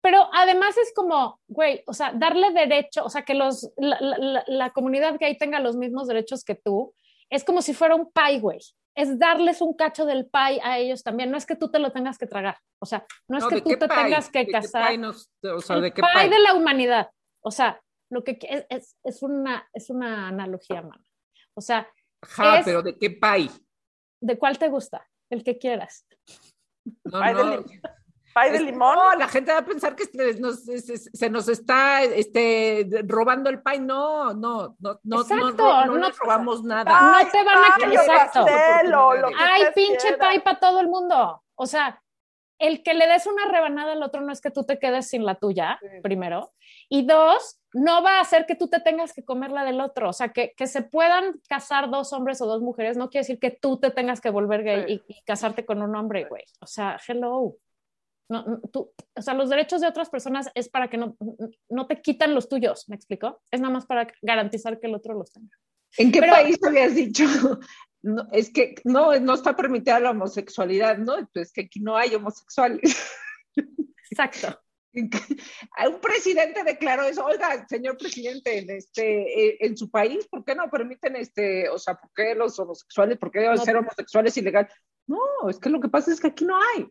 Pero 0.00 0.28
además 0.34 0.76
es 0.76 0.92
como, 0.94 1.40
güey, 1.48 1.82
o 1.86 1.94
sea, 1.94 2.12
darle 2.14 2.50
derecho, 2.52 3.04
o 3.04 3.08
sea, 3.08 3.22
que 3.22 3.34
los, 3.34 3.72
la, 3.76 3.96
la- 4.00 4.44
la- 4.46 4.70
comunidad 4.70 5.16
gay 5.18 5.38
tenga 5.38 5.60
los 5.60 5.76
mismos 5.76 6.08
derechos 6.08 6.44
que 6.44 6.54
tú, 6.54 6.92
es 7.30 7.44
como 7.44 7.62
si 7.62 7.74
fuera 7.74 7.94
un 7.94 8.10
pie, 8.12 8.40
güey. 8.40 8.60
Es 8.96 9.18
darles 9.18 9.60
un 9.60 9.74
cacho 9.74 10.06
del 10.06 10.26
pie 10.26 10.60
a 10.62 10.78
ellos 10.78 11.02
también. 11.02 11.30
No 11.30 11.36
es 11.36 11.46
que 11.46 11.56
tú 11.56 11.68
te 11.70 11.78
lo 11.80 11.90
tengas 11.92 12.16
que 12.16 12.26
tragar. 12.26 12.58
O 12.80 12.86
sea, 12.86 13.04
no 13.28 13.38
es 13.38 13.44
No, 13.44 13.48
que 13.50 13.54
¿de 13.56 13.60
tú 13.62 13.68
te 13.70 13.88
pie? 13.88 13.96
tengas 13.96 14.30
que 14.30 14.38
¿De 14.40 14.46
qué 14.46 14.52
casar. 14.52 14.88
pie 14.88 14.98
nos- 14.98 15.30
o 15.42 15.60
sea, 15.60 15.76
el 15.76 15.82
¿de 15.82 15.92
qué 15.92 16.00
pie 16.02 16.10
pie? 16.14 16.28
de 16.30 16.38
la 16.38 16.54
humanidad. 16.54 17.10
O 17.40 17.50
sea, 17.50 17.80
lo 18.10 18.22
que 18.22 18.38
es, 18.42 18.66
es, 18.68 18.96
es 19.02 19.22
una, 19.22 19.68
es 19.72 19.90
una 19.90 20.28
analogía, 20.28 20.82
mano. 20.82 21.02
O 21.54 21.60
sea, 21.60 21.88
Ajá, 22.22 22.58
es- 22.60 22.64
pero 22.64 22.82
¿de 22.82 22.96
qué 22.96 23.10
pay? 23.10 23.50
¿de 24.20 24.38
cuál 24.38 24.58
te 24.58 24.68
gusta? 24.68 25.06
El 25.28 25.42
que 25.42 25.58
quieras. 25.58 26.06
No, 27.04 27.20
Pie 27.20 27.34
de 27.34 27.44
no. 27.44 27.64
Pie 28.34 28.50
de 28.52 28.60
limón. 28.60 28.96
No, 28.96 29.14
la 29.14 29.28
gente 29.28 29.52
va 29.52 29.58
a 29.58 29.64
pensar 29.64 29.94
que 29.94 30.04
se 30.06 30.40
nos, 30.40 30.64
se, 30.64 31.30
nos 31.30 31.48
está 31.48 32.02
este, 32.02 32.86
robando 33.06 33.48
el 33.50 33.62
pay. 33.62 33.80
No, 33.80 34.34
no, 34.34 34.74
no, 34.80 35.00
no, 35.04 35.20
Exacto, 35.22 35.52
no, 35.56 35.86
no 35.86 35.92
no- 35.92 35.98
nos 35.98 36.18
robamos 36.18 36.64
nada. 36.64 37.12
no 37.22 37.30
te 37.30 37.44
van 37.44 37.58
a- 37.58 37.76
pie 37.76 37.94
exacto. 37.94 38.44
pastel 38.44 38.94
o 38.94 39.14
lo 39.14 39.28
que 39.28 39.34
ustedes 39.34 39.72
pinche 39.74 40.18
pie 40.18 40.40
para 40.40 40.58
todo 40.58 40.80
el 40.80 40.88
mundo. 40.88 41.42
O 41.54 41.66
sea, 41.66 42.00
el 42.58 42.82
que 42.82 42.94
le 42.94 43.06
des 43.06 43.26
una 43.26 43.46
rebanada 43.46 43.92
al 43.92 44.02
otro 44.02 44.20
no 44.20 44.32
es 44.32 44.40
que 44.40 44.50
tú 44.50 44.64
te 44.64 44.78
quedes 44.78 45.08
sin 45.08 45.24
la 45.24 45.34
tuya, 45.36 45.78
Sí. 45.80 46.00
primero. 46.02 46.52
Y 46.88 47.04
dos, 47.06 47.60
no 47.72 48.02
va 48.02 48.18
a 48.18 48.20
hacer 48.20 48.46
que 48.46 48.54
tú 48.54 48.68
te 48.68 48.80
tengas 48.80 49.12
que 49.12 49.24
comer 49.24 49.50
la 49.50 49.64
del 49.64 49.80
otro. 49.80 50.08
O 50.08 50.12
sea, 50.12 50.28
que, 50.28 50.54
que 50.56 50.66
se 50.68 50.82
puedan 50.82 51.40
casar 51.48 51.90
dos 51.90 52.12
hombres 52.12 52.40
o 52.40 52.46
dos 52.46 52.62
mujeres 52.62 52.96
no 52.96 53.10
quiere 53.10 53.22
decir 53.22 53.38
que 53.40 53.50
tú 53.50 53.78
te 53.80 53.90
tengas 53.90 54.20
que 54.20 54.30
volver 54.30 54.62
gay 54.62 54.84
Sí. 54.86 55.02
y, 55.08 55.18
y 55.18 55.22
casarte 55.24 55.64
con 55.66 55.82
un 55.82 55.94
hombre, 55.96 56.24
güey. 56.24 56.44
O 56.60 56.66
sea, 56.66 56.98
hello. 57.06 57.56
No, 58.28 58.60
tú, 58.72 58.92
o 59.14 59.22
sea, 59.22 59.34
los 59.34 59.50
derechos 59.50 59.80
de 59.82 59.86
otras 59.88 60.08
personas 60.08 60.50
es 60.54 60.68
para 60.68 60.88
que 60.88 60.96
no, 60.96 61.16
no 61.68 61.86
te 61.86 62.00
quitan 62.00 62.34
los 62.34 62.48
tuyos, 62.48 62.88
¿me 62.88 62.96
explico? 62.96 63.42
Es 63.50 63.60
nada 63.60 63.72
más 63.74 63.86
para 63.86 64.06
garantizar 64.22 64.80
que 64.80 64.86
el 64.86 64.94
otro 64.94 65.14
los 65.14 65.30
tenga. 65.32 65.50
¿En 65.98 66.10
qué 66.10 66.20
Pero- 66.20 66.32
país 66.32 66.58
habías 66.66 66.94
dicho? 66.94 67.24
No, 68.06 68.28
es 68.32 68.52
que 68.52 68.74
no, 68.84 69.18
no 69.18 69.32
está 69.32 69.56
permitida 69.56 69.98
la 69.98 70.10
homosexualidad, 70.10 70.98
¿no? 70.98 71.14
Es 71.32 71.50
que 71.54 71.62
aquí 71.62 71.80
no 71.80 71.96
hay 71.96 72.14
homosexuales. 72.14 72.82
Exacto. 74.10 74.60
Un 74.92 76.00
presidente 76.02 76.62
declaró 76.64 77.04
eso, 77.04 77.24
oiga, 77.24 77.66
señor 77.66 77.96
presidente, 77.96 78.58
en, 78.58 78.68
este, 78.70 79.46
eh, 79.48 79.56
en 79.60 79.74
su 79.78 79.90
país, 79.90 80.28
¿por 80.28 80.44
qué 80.44 80.54
no 80.54 80.68
permiten, 80.70 81.16
este, 81.16 81.66
o 81.70 81.78
sea, 81.78 81.94
por 81.94 82.10
qué 82.14 82.34
los 82.34 82.58
homosexuales, 82.58 83.16
por 83.16 83.30
qué 83.30 83.40
deben 83.40 83.56
No. 83.56 83.64
ser 83.64 83.76
homosexuales 83.78 84.36
ilegal? 84.36 84.68
No, 85.06 85.18
es 85.48 85.58
que 85.58 85.70
lo 85.70 85.80
que 85.80 85.88
pasa 85.88 86.12
es 86.12 86.20
que 86.20 86.26
aquí 86.26 86.44
no 86.44 86.56
hay. 86.58 86.86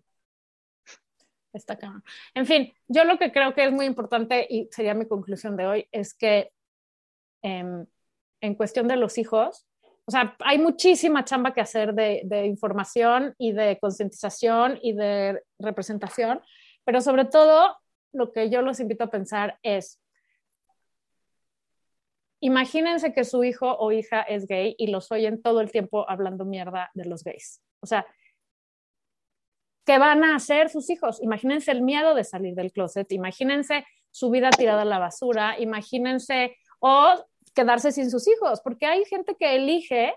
Está 1.54 1.78
cabrón. 1.78 2.04
En 2.34 2.46
fin, 2.46 2.74
yo 2.88 3.04
lo 3.04 3.18
que 3.18 3.32
creo 3.32 3.54
que 3.54 3.66
es 3.66 3.72
muy 3.72 3.86
importante 3.86 4.46
y 4.50 4.68
sería 4.72 4.96
mi 4.96 5.08
conclusión 5.08 5.56
de 5.56 5.68
hoy 5.68 5.88
es 5.92 6.16
que 6.16 6.52
em, 7.44 7.86
en 8.42 8.56
cuestión 8.56 8.88
de 8.88 8.98
los 8.98 9.18
hijos, 9.18 9.68
o 10.06 10.12
sea, 10.12 10.36
hay 10.40 10.58
muchísima 10.58 11.24
chamba 11.24 11.54
que 11.54 11.62
hacer 11.62 11.94
de, 11.94 12.22
de 12.26 12.46
información 12.48 13.36
y 13.38 13.54
de 13.54 13.78
concientización 13.80 14.80
y 14.82 14.94
de 14.94 15.44
representación, 15.60 16.42
pero 16.84 17.02
sobre 17.02 17.26
todo 17.26 17.78
lo 18.12 18.32
que 18.32 18.50
yo 18.50 18.62
los 18.62 18.80
invito 18.80 19.06
a 19.06 19.12
pensar 19.12 19.60
es, 19.62 20.02
imagínense 22.40 23.14
que 23.14 23.24
su 23.24 23.44
hijo 23.44 23.78
o 23.78 23.92
hija 23.92 24.22
es 24.22 24.48
gay 24.48 24.76
y 24.78 24.88
los 24.88 25.12
oyen 25.12 25.42
todo 25.42 25.62
el 25.62 25.72
tiempo 25.72 26.10
hablando 26.10 26.46
mierda 26.46 26.92
de 26.94 27.06
los 27.06 27.24
gays. 27.24 27.62
O 27.80 27.86
sea, 27.86 28.06
¿qué 29.86 29.98
van 29.98 30.24
a 30.24 30.36
hacer 30.36 30.70
sus 30.70 30.90
hijos? 30.90 31.22
Imagínense 31.22 31.72
el 31.72 31.82
miedo 31.82 32.16
de 32.16 32.24
salir 32.24 32.56
del 32.56 32.72
closet, 32.72 33.12
imagínense 33.12 33.86
su 34.12 34.30
vida 34.30 34.50
tirada 34.50 34.84
a 34.84 34.86
la 34.86 35.00
basura, 35.00 35.60
imagínense 35.60 36.56
o 36.80 37.26
quedarse 37.54 37.92
sin 37.92 38.10
sus 38.10 38.28
hijos, 38.28 38.62
porque 38.62 38.86
hay 38.86 39.06
gente 39.06 39.36
que 39.36 39.56
elige 39.56 40.16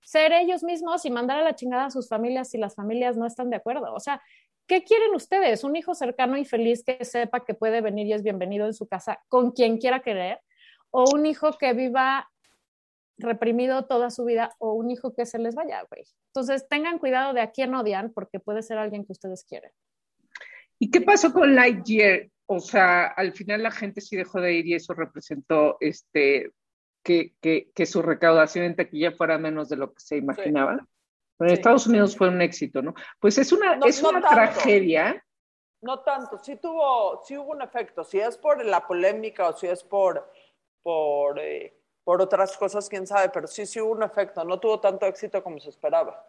ser 0.00 0.32
ellos 0.32 0.62
mismos 0.62 1.04
y 1.04 1.10
mandar 1.10 1.38
a 1.38 1.42
la 1.42 1.54
chingada 1.54 1.86
a 1.86 1.90
sus 1.90 2.08
familias 2.08 2.50
si 2.50 2.58
las 2.58 2.74
familias 2.74 3.16
no 3.16 3.26
están 3.26 3.50
de 3.50 3.56
acuerdo. 3.56 3.92
O 3.92 4.00
sea, 4.00 4.22
¿qué 4.66 4.84
quieren 4.84 5.14
ustedes? 5.14 5.64
¿Un 5.64 5.76
hijo 5.76 5.94
cercano 5.94 6.36
y 6.36 6.44
feliz 6.44 6.84
que 6.84 7.04
sepa 7.04 7.44
que 7.44 7.54
puede 7.54 7.80
venir 7.80 8.06
y 8.06 8.12
es 8.12 8.22
bienvenido 8.22 8.66
en 8.66 8.74
su 8.74 8.86
casa 8.86 9.20
con 9.28 9.50
quien 9.50 9.78
quiera 9.78 10.00
querer? 10.00 10.40
¿O 10.90 11.10
un 11.12 11.26
hijo 11.26 11.52
que 11.58 11.72
viva 11.72 12.30
reprimido 13.18 13.86
toda 13.86 14.10
su 14.10 14.24
vida 14.24 14.54
o 14.58 14.74
un 14.74 14.90
hijo 14.90 15.14
que 15.14 15.26
se 15.26 15.38
les 15.38 15.54
vaya, 15.54 15.84
güey? 15.90 16.04
Entonces, 16.28 16.68
tengan 16.68 16.98
cuidado 16.98 17.32
de 17.32 17.40
a 17.40 17.50
quién 17.50 17.74
odian 17.74 18.12
porque 18.12 18.40
puede 18.40 18.62
ser 18.62 18.78
alguien 18.78 19.04
que 19.04 19.12
ustedes 19.12 19.44
quieren. 19.44 19.72
¿Y 20.78 20.90
qué 20.90 21.00
pasó 21.00 21.32
con 21.32 21.54
Lightyear? 21.54 22.28
O 22.46 22.60
sea, 22.60 23.06
al 23.06 23.32
final 23.32 23.62
la 23.62 23.70
gente 23.70 24.00
sí 24.00 24.16
dejó 24.16 24.40
de 24.40 24.52
ir 24.52 24.66
y 24.66 24.74
eso 24.74 24.94
representó 24.94 25.78
este, 25.80 26.52
que, 27.02 27.34
que, 27.40 27.70
que 27.74 27.86
su 27.86 28.02
recaudación 28.02 28.64
en 28.64 28.76
taquilla 28.76 29.12
fuera 29.12 29.38
menos 29.38 29.68
de 29.68 29.76
lo 29.76 29.92
que 29.92 30.00
se 30.00 30.16
imaginaba. 30.16 30.86
Pero 31.36 31.50
en 31.50 31.54
Estados 31.54 31.86
Unidos 31.86 32.16
fue 32.16 32.28
un 32.28 32.40
éxito, 32.40 32.82
¿no? 32.82 32.94
Pues 33.20 33.38
es 33.38 33.52
una, 33.52 33.78
es 33.86 34.02
una 34.02 34.20
tragedia. 34.20 35.22
No 35.82 36.00
tanto, 36.00 36.38
sí 36.38 36.56
tuvo, 36.56 37.22
sí 37.24 37.36
hubo 37.36 37.52
un 37.52 37.62
efecto. 37.62 38.04
Si 38.04 38.18
es 38.18 38.38
por 38.38 38.64
la 38.64 38.86
polémica 38.86 39.48
o 39.48 39.56
si 39.56 39.66
es 39.66 39.84
por, 39.84 40.30
por, 40.82 41.38
eh, 41.38 41.75
por 42.06 42.22
otras 42.22 42.56
cosas, 42.56 42.88
quién 42.88 43.04
sabe, 43.04 43.30
pero 43.34 43.48
sí, 43.48 43.66
sí 43.66 43.80
hubo 43.80 43.90
un 43.90 44.04
efecto. 44.04 44.44
No 44.44 44.60
tuvo 44.60 44.78
tanto 44.78 45.06
éxito 45.06 45.42
como 45.42 45.58
se 45.58 45.70
esperaba. 45.70 46.24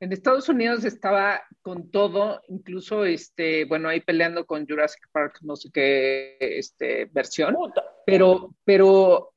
En 0.00 0.10
Estados 0.14 0.48
Unidos 0.48 0.82
estaba 0.86 1.42
con 1.60 1.90
todo, 1.90 2.40
incluso, 2.48 3.04
este, 3.04 3.66
bueno, 3.66 3.90
ahí 3.90 4.00
peleando 4.00 4.46
con 4.46 4.66
Jurassic 4.66 5.06
Park, 5.12 5.40
no 5.42 5.56
sé 5.56 5.68
qué 5.70 6.38
este, 6.40 7.04
versión, 7.12 7.54
pero, 8.06 8.54
pero, 8.64 9.34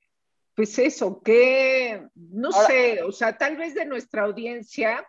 pues 0.55 0.79
eso, 0.79 1.21
que, 1.21 2.01
no 2.15 2.53
sé, 2.53 3.03
o 3.03 3.11
sea, 3.11 3.37
tal 3.37 3.57
vez 3.57 3.73
de 3.73 3.83
nuestra 3.83 4.23
audiencia, 4.23 5.05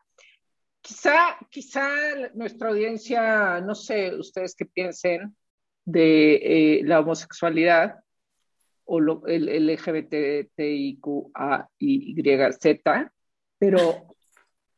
quizá, 0.81 1.39
quizá 1.51 1.89
nuestra 2.35 2.71
audiencia, 2.71 3.61
no 3.61 3.77
sé, 3.77 4.13
ustedes 4.17 4.57
qué 4.57 4.67
piensen 4.67 5.37
de 5.85 6.35
eh, 6.35 6.81
la 6.83 6.99
homosexualidad 6.99 8.03
o 8.95 9.01
lo, 9.01 9.27
el 9.27 9.67
LGBTIQAYZ, 9.69 10.53
pero 13.59 14.07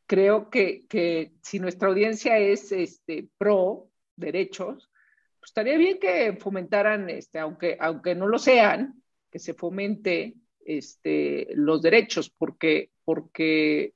creo 0.05 0.49
que, 0.49 0.85
que 0.87 1.33
si 1.41 1.59
nuestra 1.59 1.89
audiencia 1.89 2.37
es 2.37 2.71
este, 2.71 3.27
pro 3.37 3.89
derechos, 4.15 4.89
pues 5.37 5.49
estaría 5.49 5.77
bien 5.77 5.99
que 5.99 6.31
fomentaran, 6.39 7.09
este, 7.09 7.39
aunque, 7.39 7.75
aunque 7.77 8.15
no 8.15 8.27
lo 8.27 8.39
sean, 8.39 9.03
que 9.29 9.39
se 9.39 9.53
fomente 9.53 10.35
este, 10.63 11.49
los 11.53 11.81
derechos, 11.81 12.29
porque, 12.29 12.91
porque 13.03 13.95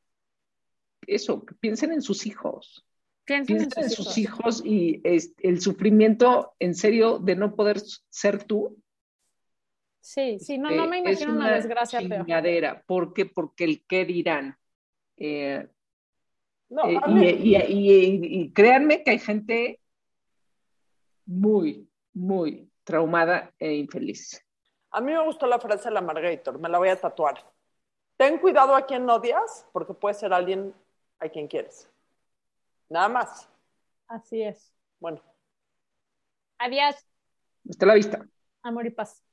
eso, 1.07 1.45
que 1.45 1.55
piensen 1.55 1.93
en 1.93 2.01
sus 2.01 2.25
hijos. 2.25 2.85
Piensen, 3.23 3.69
en, 3.73 3.89
sus, 3.89 4.17
hijos. 4.17 4.61
y 4.65 5.01
el 5.05 5.61
sufrimiento 5.61 6.55
en 6.59 6.75
serio 6.75 7.19
de 7.19 7.37
no 7.37 7.55
poder 7.55 7.79
ser 8.09 8.43
tú. 8.43 8.83
Sí, 9.99 10.39
sí, 10.39 10.57
no, 10.57 10.71
no 10.71 10.87
me 10.87 10.97
este, 10.99 11.23
imagino 11.23 11.33
una, 11.33 11.53
desgracia 11.53 11.99
peor. 11.99 12.83
¿Por 12.85 13.13
qué? 13.13 13.25
Porque 13.25 13.63
el 13.65 13.85
qué 13.85 14.05
dirán. 14.05 14.57
Eh, 15.17 15.67
eh, 16.69 17.37
y, 17.39 18.51
créanme 18.53 19.03
que 19.03 19.11
hay 19.11 19.19
gente 19.19 19.79
muy, 21.25 21.89
muy 22.13 22.71
traumada 22.83 23.53
e 23.59 23.73
infeliz. 23.73 24.43
A 24.91 25.01
mí 25.01 25.11
me 25.11 25.23
gustó 25.23 25.45
la 25.45 25.59
frase 25.59 25.89
de 25.89 25.95
la 25.95 26.01
Margator, 26.01 26.59
me 26.59 26.69
la 26.69 26.77
voy 26.77 26.89
a 26.89 26.95
tatuar. 26.95 27.45
Ten 28.17 28.39
cuidado 28.39 28.75
a 28.75 28.85
quien 28.85 29.09
odias, 29.09 29.67
porque 29.71 29.93
puede 29.93 30.15
ser 30.15 30.33
alguien 30.33 30.73
a 31.19 31.29
quien 31.29 31.47
quieres. 31.47 31.89
Nada 32.89 33.07
más. 33.07 33.49
Así 34.07 34.41
es. 34.41 34.73
Bueno. 34.99 35.21
Adiós. 36.57 36.95
Hasta 37.69 37.85
la 37.85 37.93
vista. 37.93 38.27
Amor 38.63 38.85
y 38.87 38.89
paz. 38.89 39.23